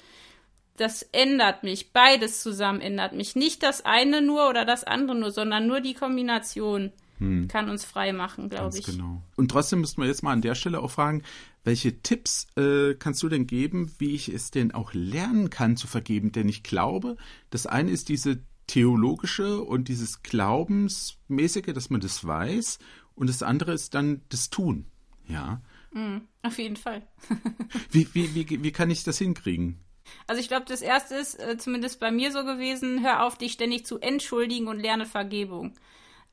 [0.76, 1.92] das ändert mich.
[1.92, 3.36] Beides zusammen ändert mich.
[3.36, 7.48] Nicht das eine nur oder das andere nur, sondern nur die Kombination hm.
[7.48, 8.86] kann uns frei machen, glaube ich.
[8.86, 9.22] Genau.
[9.36, 11.22] Und trotzdem müssten wir jetzt mal an der Stelle auch fragen,
[11.64, 15.86] welche Tipps äh, kannst du denn geben, wie ich es denn auch lernen kann zu
[15.86, 16.32] vergeben?
[16.32, 17.16] Denn ich glaube,
[17.50, 18.38] das eine ist diese
[18.68, 22.78] theologische und dieses Glaubensmäßige, dass man das weiß,
[23.14, 24.86] und das andere ist dann das Tun.
[25.26, 25.60] Ja.
[25.92, 27.06] Mm, auf jeden Fall.
[27.90, 29.80] wie, wie, wie, wie kann ich das hinkriegen?
[30.26, 33.52] Also ich glaube, das erste ist äh, zumindest bei mir so gewesen, hör auf, dich
[33.52, 35.74] ständig zu entschuldigen und lerne Vergebung.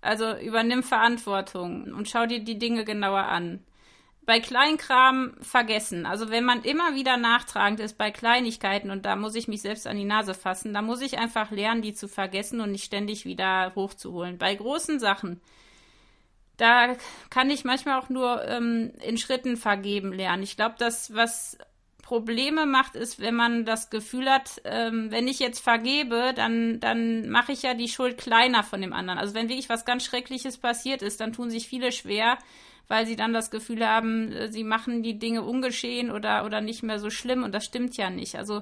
[0.01, 3.63] Also übernimm Verantwortung und schau dir die Dinge genauer an.
[4.25, 6.05] Bei Kleinkram vergessen.
[6.05, 9.87] Also wenn man immer wieder nachtragend ist bei Kleinigkeiten und da muss ich mich selbst
[9.87, 13.25] an die Nase fassen, da muss ich einfach lernen, die zu vergessen und nicht ständig
[13.25, 14.37] wieder hochzuholen.
[14.37, 15.41] Bei großen Sachen
[16.57, 16.95] da
[17.29, 20.43] kann ich manchmal auch nur ähm, in Schritten vergeben lernen.
[20.43, 21.57] Ich glaube, das, was
[22.05, 27.29] Probleme macht, ist, wenn man das Gefühl hat, ähm, wenn ich jetzt vergebe, dann, dann
[27.29, 29.17] mache ich ja die Schuld kleiner von dem anderen.
[29.17, 32.37] Also wenn wirklich was ganz Schreckliches passiert ist, dann tun sich viele schwer,
[32.87, 36.83] weil sie dann das Gefühl haben, äh, sie machen die Dinge ungeschehen oder, oder nicht
[36.83, 38.35] mehr so schlimm und das stimmt ja nicht.
[38.35, 38.61] Also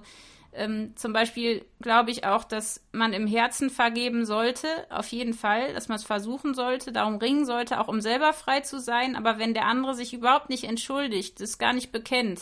[0.55, 5.73] ähm, zum Beispiel glaube ich auch, dass man im Herzen vergeben sollte, auf jeden Fall,
[5.73, 9.15] dass man es versuchen sollte, darum ringen sollte, auch um selber frei zu sein.
[9.15, 12.41] Aber wenn der andere sich überhaupt nicht entschuldigt, das gar nicht bekennt,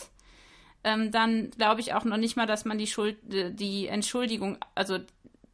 [0.84, 4.58] ähm, dann glaube ich auch noch nicht mal, dass man die Schuld, äh, die Entschuldigung,
[4.76, 5.00] also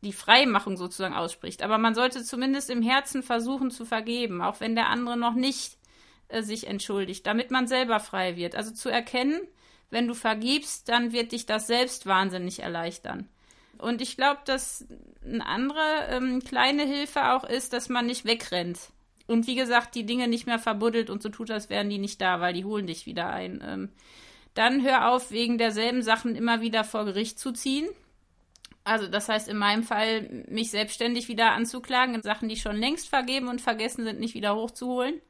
[0.02, 1.63] die Freimachung sozusagen ausspricht.
[1.63, 5.78] Aber man sollte zumindest im Herzen versuchen zu vergeben, auch wenn der andere noch nicht
[6.30, 8.56] äh, sich entschuldigt, damit man selber frei wird.
[8.56, 9.41] Also zu erkennen,
[9.89, 13.28] wenn du vergibst, dann wird dich das selbst wahnsinnig erleichtern.
[13.78, 14.86] Und ich glaube, dass
[15.23, 18.80] eine andere ähm, kleine Hilfe auch ist, dass man nicht wegrennt.
[19.28, 22.21] Und wie gesagt, die Dinge nicht mehr verbuddelt und so tut, als wären die nicht
[22.21, 23.62] da, weil die holen dich wieder ein.
[23.63, 23.89] Ähm,
[24.54, 27.88] dann hör auf, wegen derselben Sachen immer wieder vor Gericht zu ziehen.
[28.84, 33.10] Also das heißt in meinem Fall, mich selbstständig wieder anzuklagen in Sachen, die schon längst
[33.10, 35.21] vergeben und vergessen sind, nicht wieder hochzuholen.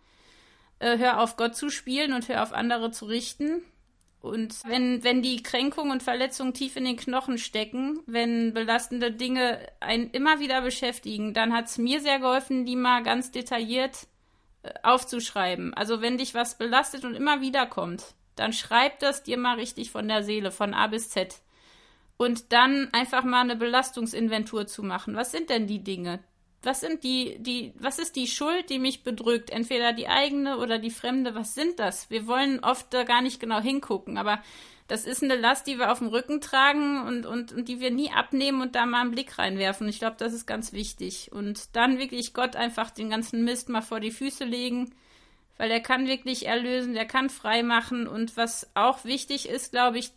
[0.79, 3.63] Äh, hör auf, Gott zu spielen und hör auf, andere zu richten.
[4.21, 9.59] Und wenn, wenn die Kränkung und Verletzung tief in den Knochen stecken, wenn belastende Dinge
[9.79, 14.07] einen immer wieder beschäftigen, dann hat es mir sehr geholfen, die mal ganz detailliert
[14.63, 15.73] äh, aufzuschreiben.
[15.73, 19.91] Also wenn dich was belastet und immer wieder kommt, dann schreib das dir mal richtig
[19.91, 21.41] von der Seele, von A bis Z.
[22.17, 25.15] Und dann einfach mal eine Belastungsinventur zu machen.
[25.15, 26.19] Was sind denn die Dinge,
[26.63, 29.49] was sind die, die, was ist die Schuld, die mich bedrückt?
[29.49, 32.09] Entweder die eigene oder die fremde, was sind das?
[32.09, 34.41] Wir wollen oft da gar nicht genau hingucken, aber
[34.87, 37.91] das ist eine Last, die wir auf dem Rücken tragen und, und, und die wir
[37.91, 39.87] nie abnehmen und da mal einen Blick reinwerfen.
[39.89, 41.31] Ich glaube, das ist ganz wichtig.
[41.33, 44.95] Und dann wirklich Gott einfach den ganzen Mist mal vor die Füße legen,
[45.57, 48.07] weil er kann wirklich erlösen, der kann frei machen.
[48.07, 50.11] Und was auch wichtig ist, glaube ich,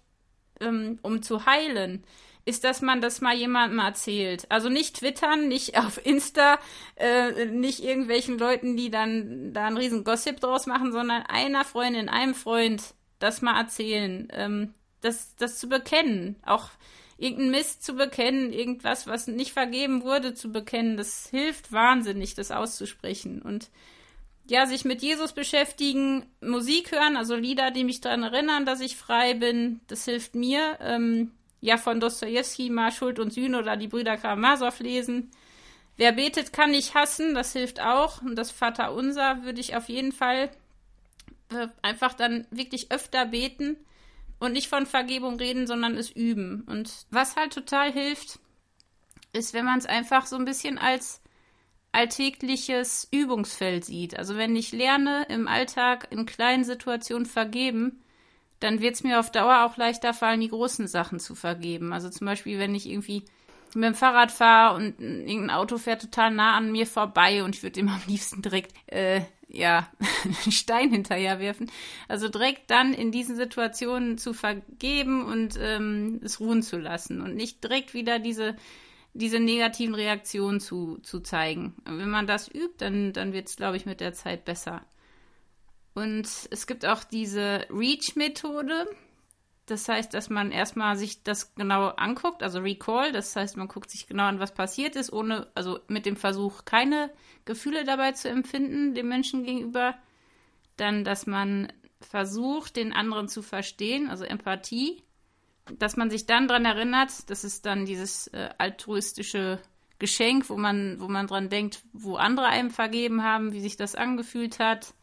[0.61, 2.05] ähm, um zu heilen,
[2.51, 4.47] ist, dass man das mal jemandem erzählt.
[4.51, 6.59] Also nicht twittern, nicht auf Insta,
[6.97, 12.09] äh, nicht irgendwelchen Leuten, die dann da einen riesen Gossip draus machen, sondern einer Freundin,
[12.09, 16.69] einem Freund das mal erzählen, ähm, das, das zu bekennen, auch
[17.17, 22.51] irgendeinen Mist zu bekennen, irgendwas, was nicht vergeben wurde, zu bekennen, das hilft wahnsinnig, das
[22.51, 23.43] auszusprechen.
[23.43, 23.71] Und
[24.47, 28.97] ja, sich mit Jesus beschäftigen, Musik hören, also Lieder, die mich daran erinnern, dass ich
[28.97, 30.79] frei bin, das hilft mir.
[30.81, 31.31] Ähm,
[31.61, 35.31] ja, von Dostoevsky mal Schuld und Sühne oder die Brüder Karamasow lesen.
[35.97, 38.23] Wer betet, kann nicht hassen, das hilft auch.
[38.23, 40.51] Und das Vaterunser würde ich auf jeden Fall
[41.51, 43.77] äh, einfach dann wirklich öfter beten
[44.39, 46.63] und nicht von Vergebung reden, sondern es üben.
[46.67, 48.39] Und was halt total hilft,
[49.33, 51.21] ist, wenn man es einfach so ein bisschen als
[51.93, 54.19] alltägliches Übungsfeld sieht.
[54.19, 58.01] Also wenn ich lerne, im Alltag in kleinen Situationen vergeben,
[58.61, 61.93] dann wird es mir auf Dauer auch leichter fallen, die großen Sachen zu vergeben.
[61.93, 63.25] Also zum Beispiel, wenn ich irgendwie
[63.75, 67.63] mit dem Fahrrad fahre und irgendein Auto fährt total nah an mir vorbei und ich
[67.63, 69.89] würde ihm am liebsten direkt äh, ja,
[70.25, 71.71] einen Stein hinterher werfen.
[72.09, 77.35] Also direkt dann in diesen Situationen zu vergeben und ähm, es ruhen zu lassen und
[77.35, 78.57] nicht direkt wieder diese,
[79.15, 81.75] diese negativen Reaktionen zu, zu zeigen.
[81.85, 84.83] Wenn man das übt, dann, dann wird es, glaube ich, mit der Zeit besser.
[85.95, 88.87] Und es gibt auch diese Reach-Methode.
[89.67, 93.91] Das heißt, dass man erstmal sich das genau anguckt, also Recall, das heißt, man guckt
[93.91, 97.11] sich genau an, was passiert ist, ohne, also mit dem Versuch, keine
[97.45, 99.95] Gefühle dabei zu empfinden, dem Menschen gegenüber.
[100.77, 105.05] Dann, dass man versucht, den anderen zu verstehen, also Empathie.
[105.79, 109.61] Dass man sich dann daran erinnert, das ist dann dieses äh, altruistische
[110.01, 113.95] Geschenk, wo man, wo man dran denkt, wo andere einem vergeben haben, wie sich das
[113.95, 114.95] angefühlt hat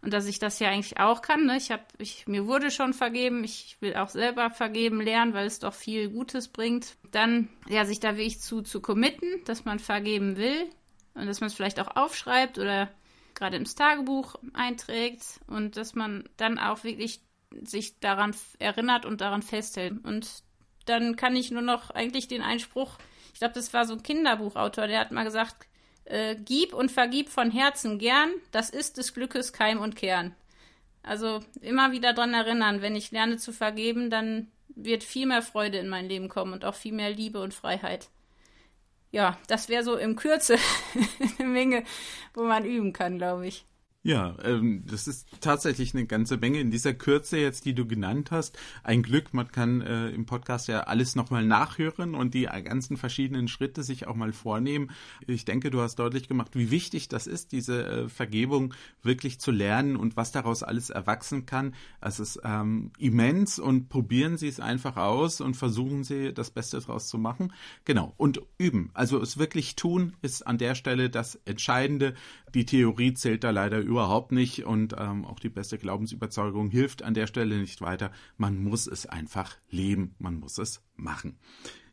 [0.00, 1.46] und dass ich das ja eigentlich auch kann.
[1.46, 1.56] Ne?
[1.56, 5.58] Ich habe, ich, mir wurde schon vergeben, ich will auch selber vergeben lernen, weil es
[5.58, 6.96] doch viel Gutes bringt.
[7.10, 10.70] Dann, ja, sich da wirklich zu, zu committen, dass man vergeben will
[11.14, 12.88] und dass man es vielleicht auch aufschreibt oder
[13.34, 17.20] gerade ins Tagebuch einträgt und dass man dann auch wirklich
[17.62, 20.04] sich daran erinnert und daran festhält.
[20.04, 20.42] Und
[20.86, 22.98] dann kann ich nur noch eigentlich den Einspruch,
[23.32, 25.68] ich glaube, das war so ein Kinderbuchautor, der hat mal gesagt,
[26.08, 30.34] äh, gib und vergib von Herzen gern, das ist des Glückes Keim und Kern.
[31.02, 35.78] Also immer wieder daran erinnern, wenn ich lerne zu vergeben, dann wird viel mehr Freude
[35.78, 38.08] in mein Leben kommen und auch viel mehr Liebe und Freiheit.
[39.10, 40.58] Ja, das wäre so im Kürze
[41.38, 41.84] eine Menge,
[42.34, 43.64] wo man üben kann, glaube ich.
[44.04, 48.30] Ja, ähm, das ist tatsächlich eine ganze Menge in dieser Kürze jetzt, die du genannt
[48.30, 48.56] hast.
[48.84, 53.48] Ein Glück, man kann äh, im Podcast ja alles nochmal nachhören und die ganzen verschiedenen
[53.48, 54.92] Schritte sich auch mal vornehmen.
[55.26, 58.72] Ich denke, du hast deutlich gemacht, wie wichtig das ist, diese äh, Vergebung
[59.02, 61.74] wirklich zu lernen und was daraus alles erwachsen kann.
[62.00, 66.78] Es ist ähm, immens und probieren Sie es einfach aus und versuchen Sie das Beste
[66.78, 67.52] daraus zu machen.
[67.84, 68.90] Genau, und üben.
[68.94, 72.14] Also es wirklich tun ist an der Stelle das Entscheidende.
[72.54, 77.14] Die Theorie zählt da leider überhaupt nicht und ähm, auch die beste Glaubensüberzeugung hilft an
[77.14, 78.12] der Stelle nicht weiter.
[78.36, 81.38] Man muss es einfach leben, man muss es machen.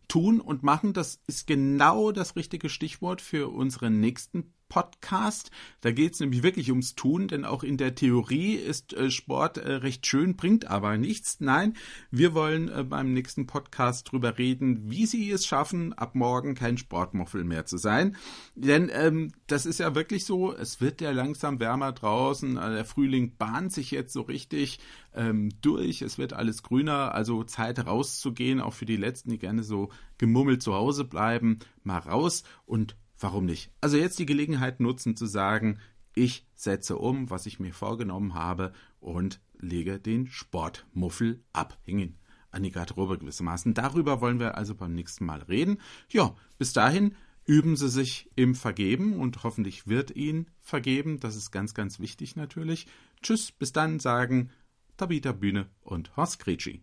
[0.07, 5.51] Tun und machen, das ist genau das richtige Stichwort für unseren nächsten Podcast.
[5.79, 9.57] Da geht es nämlich wirklich ums Tun, denn auch in der Theorie ist äh, Sport
[9.57, 11.39] äh, recht schön, bringt aber nichts.
[11.39, 11.75] Nein,
[12.11, 16.77] wir wollen äh, beim nächsten Podcast drüber reden, wie Sie es schaffen, ab morgen kein
[16.77, 18.17] Sportmuffel mehr zu sein.
[18.53, 23.37] Denn ähm, das ist ja wirklich so, es wird ja langsam wärmer draußen, der Frühling
[23.37, 24.81] bahnt sich jetzt so richtig
[25.13, 29.63] ähm, durch, es wird alles grüner, also Zeit rauszugehen, auch für die Letzten, die gerne
[29.63, 33.71] so gemummelt zu Hause bleiben, mal raus und Warum nicht?
[33.81, 35.79] Also jetzt die Gelegenheit nutzen zu sagen,
[36.15, 41.77] ich setze um, was ich mir vorgenommen habe und lege den Sportmuffel ab.
[41.83, 42.17] Hingen
[42.51, 43.73] an die Garderobe gewissermaßen.
[43.73, 45.81] Darüber wollen wir also beim nächsten Mal reden.
[46.09, 51.19] Ja, bis dahin üben Sie sich im Vergeben und hoffentlich wird Ihnen vergeben.
[51.19, 52.87] Das ist ganz, ganz wichtig natürlich.
[53.21, 54.51] Tschüss, bis dann sagen
[54.97, 56.81] Tabita Bühne und Horst Gretschi.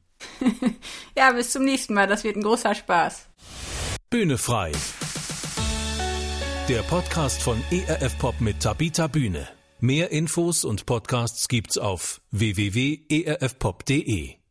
[1.16, 2.07] ja, bis zum nächsten Mal.
[2.07, 3.28] Das wird ein großer Spaß.
[4.11, 4.72] Bühne frei
[6.68, 9.48] der Podcast von ERF Pop mit Tabita Bühne.
[9.80, 14.41] Mehr Infos und Podcasts gibt's auf www.erfpop.de.